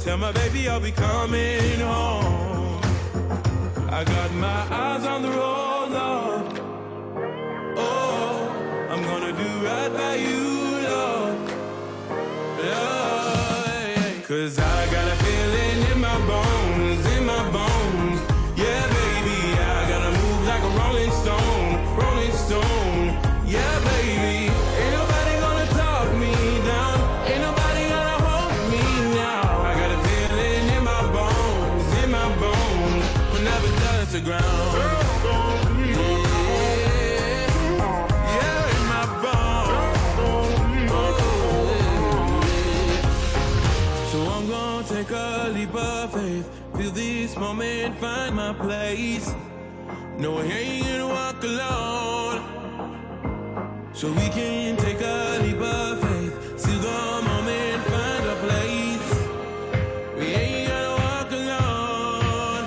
Tell 0.00 0.16
my 0.16 0.32
baby 0.32 0.68
I'll 0.68 0.80
be 0.80 0.90
coming 0.90 1.78
home. 1.78 2.80
I 3.88 4.02
got 4.02 4.32
my 4.32 4.60
eyes 4.74 5.06
on 5.06 5.22
the 5.22 5.30
road, 5.30 5.88
love. 5.92 6.60
Oh, 7.76 8.88
I'm 8.90 9.02
gonna 9.04 9.32
do 9.32 9.50
right 9.64 9.92
by 9.92 10.14
you, 10.16 10.47
take 44.88 45.10
a 45.10 45.50
leap 45.52 45.74
of 45.74 46.12
faith. 46.14 46.48
Feel 46.74 46.90
this 46.92 47.36
moment, 47.36 47.94
find 47.98 48.34
my 48.34 48.54
place. 48.54 49.34
No, 50.16 50.38
I 50.38 50.44
ain't 50.44 50.86
gonna 50.86 51.08
walk 51.08 51.42
alone. 51.44 52.40
So 53.92 54.08
we 54.08 54.28
can 54.30 54.76
take 54.78 55.02
a 55.02 55.40
leap 55.42 55.60
of 55.60 56.00
faith. 56.00 56.58
See 56.58 56.78
the 56.78 57.22
moment, 57.30 57.84
find 57.92 58.24
a 58.34 58.36
place. 58.46 59.10
We 60.16 60.26
ain't 60.26 60.68
gonna 60.70 60.96
walk 61.04 61.30
alone. 61.32 62.64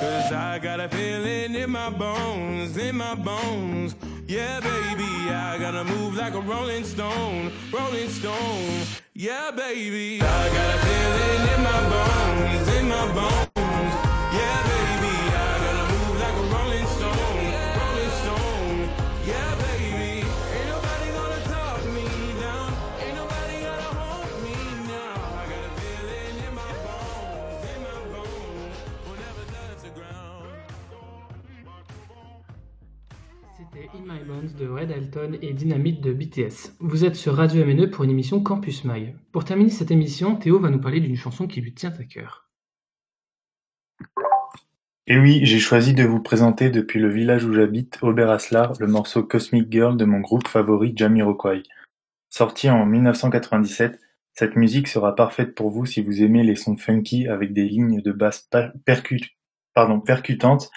Cause 0.00 0.32
I 0.32 0.58
got 0.62 0.80
a 0.80 0.88
feeling 0.88 1.54
in 1.54 1.70
my 1.70 1.90
bones, 1.90 2.78
in 2.78 2.96
my 2.96 3.14
bones. 3.14 3.96
Yeah, 4.26 4.60
baby, 4.60 5.28
I 5.28 5.58
gotta 5.58 5.84
move 5.84 6.14
like 6.14 6.32
a 6.32 6.40
rolling 6.40 6.84
stone, 6.84 7.52
rolling 7.70 8.08
stone. 8.08 9.01
Yeah, 9.22 9.52
baby, 9.52 10.20
I 10.20 10.48
got 10.48 10.74
a 10.74 10.78
feeling 10.82 11.42
in 11.54 11.60
my 11.62 11.80
bones, 11.92 12.66
in 12.74 12.88
my 12.88 13.06
bones. 13.14 13.94
Yeah, 14.34 14.58
baby, 14.66 14.91
De 34.58 34.68
Red 34.68 34.92
Alton 34.92 35.38
et 35.40 35.54
Dynamite 35.54 36.02
de 36.02 36.12
BTS. 36.12 36.74
Vous 36.80 37.06
êtes 37.06 37.16
sur 37.16 37.34
Radio 37.34 37.64
MNE 37.64 37.86
pour 37.86 38.04
une 38.04 38.10
émission 38.10 38.42
Campus 38.42 38.84
Mag. 38.84 39.14
Pour 39.32 39.46
terminer 39.46 39.70
cette 39.70 39.90
émission, 39.90 40.36
Théo 40.36 40.60
va 40.60 40.68
nous 40.68 40.80
parler 40.80 41.00
d'une 41.00 41.16
chanson 41.16 41.46
qui 41.46 41.62
lui 41.62 41.72
tient 41.72 41.94
à 41.98 42.04
cœur. 42.04 42.50
Et 45.06 45.18
oui, 45.18 45.40
j'ai 45.44 45.58
choisi 45.58 45.94
de 45.94 46.04
vous 46.04 46.20
présenter 46.20 46.68
depuis 46.68 47.00
le 47.00 47.08
village 47.08 47.46
où 47.46 47.54
j'habite, 47.54 47.98
Oberaslar, 48.02 48.74
le 48.78 48.86
morceau 48.86 49.22
Cosmic 49.22 49.72
Girl 49.72 49.96
de 49.96 50.04
mon 50.04 50.20
groupe 50.20 50.46
favori 50.46 50.92
Jamiroquai. 50.94 51.62
Sorti 52.28 52.68
en 52.68 52.84
1997, 52.84 53.98
cette 54.34 54.56
musique 54.56 54.88
sera 54.88 55.14
parfaite 55.14 55.54
pour 55.54 55.70
vous 55.70 55.86
si 55.86 56.02
vous 56.02 56.22
aimez 56.22 56.42
les 56.42 56.56
sons 56.56 56.76
funky 56.76 57.28
avec 57.28 57.54
des 57.54 57.64
lignes 57.64 58.02
de 58.02 58.12
basse 58.12 58.46
percutantes 60.04 60.70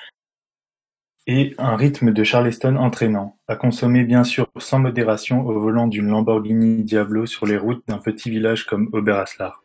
et 1.27 1.55
un 1.57 1.75
rythme 1.75 2.11
de 2.11 2.23
Charleston 2.23 2.75
entraînant, 2.75 3.37
à 3.47 3.55
consommer 3.55 4.03
bien 4.03 4.23
sûr 4.23 4.47
sans 4.57 4.79
modération 4.79 5.45
au 5.45 5.59
volant 5.59 5.87
d'une 5.87 6.07
Lamborghini 6.07 6.83
Diablo 6.83 7.25
sur 7.25 7.45
les 7.45 7.57
routes 7.57 7.83
d'un 7.87 7.97
petit 7.97 8.29
village 8.29 8.65
comme 8.65 8.89
Oberaslar. 8.93 9.64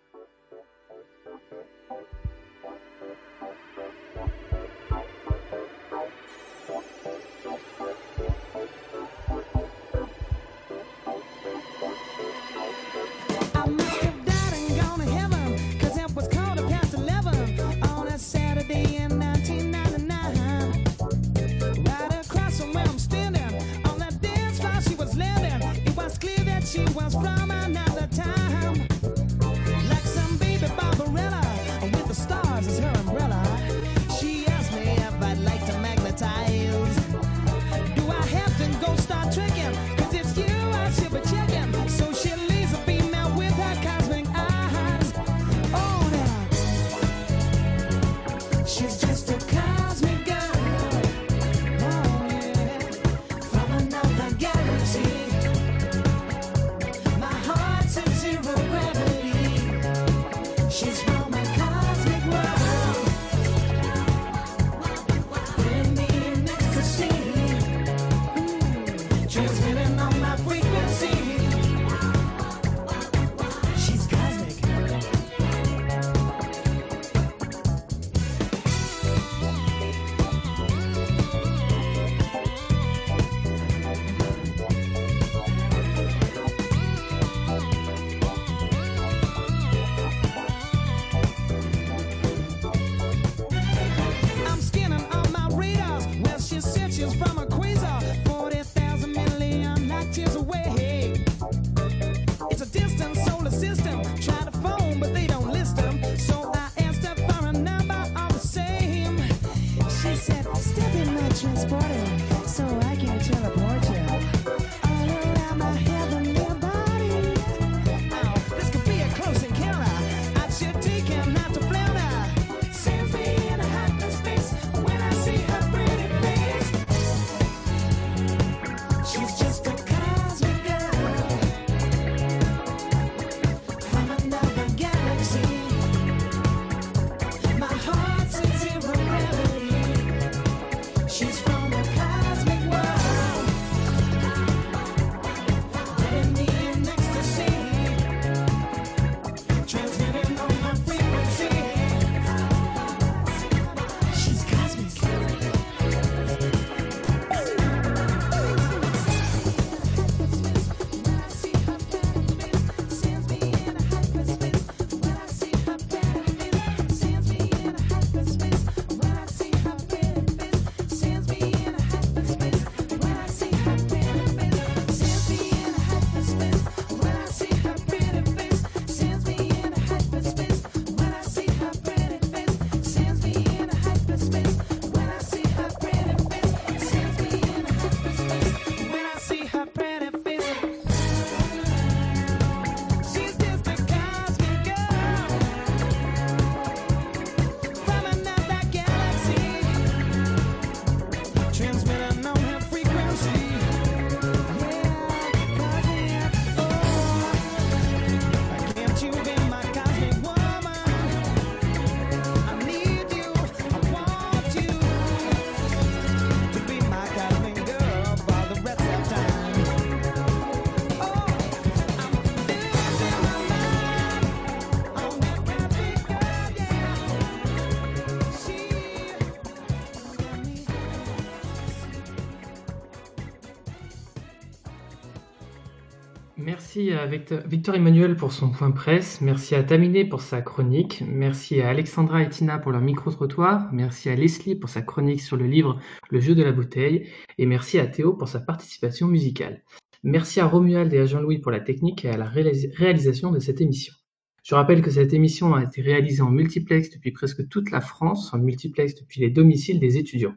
À 237.01 237.07
Victor, 237.07 237.74
Emmanuel 237.74 238.14
pour 238.14 238.30
son 238.30 238.51
point 238.51 238.72
presse, 238.72 239.22
merci 239.22 239.55
à 239.55 239.62
Taminé 239.62 240.05
pour 240.05 240.20
sa 240.20 240.42
chronique, 240.42 241.03
merci 241.09 241.62
à 241.62 241.70
Alexandra 241.70 242.22
et 242.22 242.28
Tina 242.28 242.59
pour 242.59 242.72
leur 242.72 242.82
micro-trottoir, 242.82 243.72
merci 243.72 244.11
à 244.11 244.14
Leslie 244.14 244.55
pour 244.55 244.68
sa 244.68 244.82
chronique 244.82 245.22
sur 245.22 245.38
le 245.38 245.46
livre 245.46 245.80
Le 246.11 246.20
jeu 246.20 246.34
de 246.34 246.42
la 246.42 246.53
bouteille, 246.53 247.07
et 247.38 247.46
merci 247.46 247.78
à 247.78 247.86
Théo 247.86 248.12
pour 248.12 248.28
sa 248.28 248.38
participation 248.38 249.07
musicale. 249.07 249.62
Merci 250.03 250.40
à 250.40 250.46
Romuald 250.46 250.92
et 250.92 250.98
à 250.98 251.07
Jean-Louis 251.07 251.38
pour 251.38 251.53
la 251.53 251.61
technique 251.61 252.05
et 252.05 252.11
à 252.11 252.18
la 252.18 252.26
réalis- 252.28 252.70
réalisation 252.76 253.30
de 253.30 253.38
cette 253.38 253.62
émission. 253.62 253.94
Je 254.42 254.55
rappelle 254.55 254.82
que 254.82 254.90
cette 254.90 255.14
émission 255.14 255.55
a 255.55 255.64
été 255.64 255.80
réalisée 255.80 256.20
en 256.20 256.30
multiplex 256.30 256.90
depuis 256.90 257.12
presque 257.12 257.48
toute 257.48 257.70
la 257.70 257.80
France, 257.80 258.34
en 258.34 258.38
multiplex 258.38 258.94
depuis 258.94 259.22
les 259.22 259.30
domiciles 259.30 259.80
des 259.80 259.96
étudiants. 259.96 260.34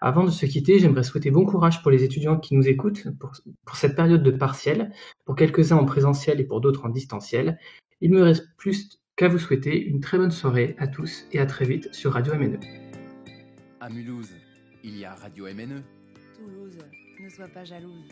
Avant 0.00 0.24
de 0.24 0.30
se 0.30 0.46
quitter, 0.46 0.78
j'aimerais 0.78 1.02
souhaiter 1.02 1.30
bon 1.30 1.44
courage 1.44 1.82
pour 1.82 1.90
les 1.90 2.04
étudiants 2.04 2.38
qui 2.38 2.54
nous 2.54 2.68
écoutent 2.68 3.08
pour, 3.18 3.32
pour 3.64 3.76
cette 3.76 3.96
période 3.96 4.22
de 4.22 4.30
partiel, 4.30 4.92
pour 5.24 5.36
quelques-uns 5.36 5.76
en 5.76 5.84
présentiel 5.84 6.40
et 6.40 6.44
pour 6.44 6.60
d'autres 6.60 6.84
en 6.84 6.88
distanciel. 6.90 7.58
Il 8.00 8.10
me 8.10 8.22
reste 8.22 8.48
plus 8.58 9.00
qu'à 9.16 9.28
vous 9.28 9.38
souhaiter 9.38 9.82
une 9.82 10.00
très 10.00 10.18
bonne 10.18 10.30
soirée 10.30 10.76
à 10.78 10.86
tous 10.86 11.24
et 11.32 11.38
à 11.38 11.46
très 11.46 11.64
vite 11.64 11.92
sur 11.92 12.12
Radio. 12.12 12.34
MNE. 12.34 12.60
À 13.80 13.88
Mulhouse, 13.88 14.34
il 14.84 14.98
y 14.98 15.04
a 15.04 15.14
Radio 15.14 15.46
MNE. 15.46 15.82
Toulouse, 16.36 16.78
ne 17.22 17.28
sois 17.28 17.48
pas 17.48 17.64
jalouse. 17.64 18.08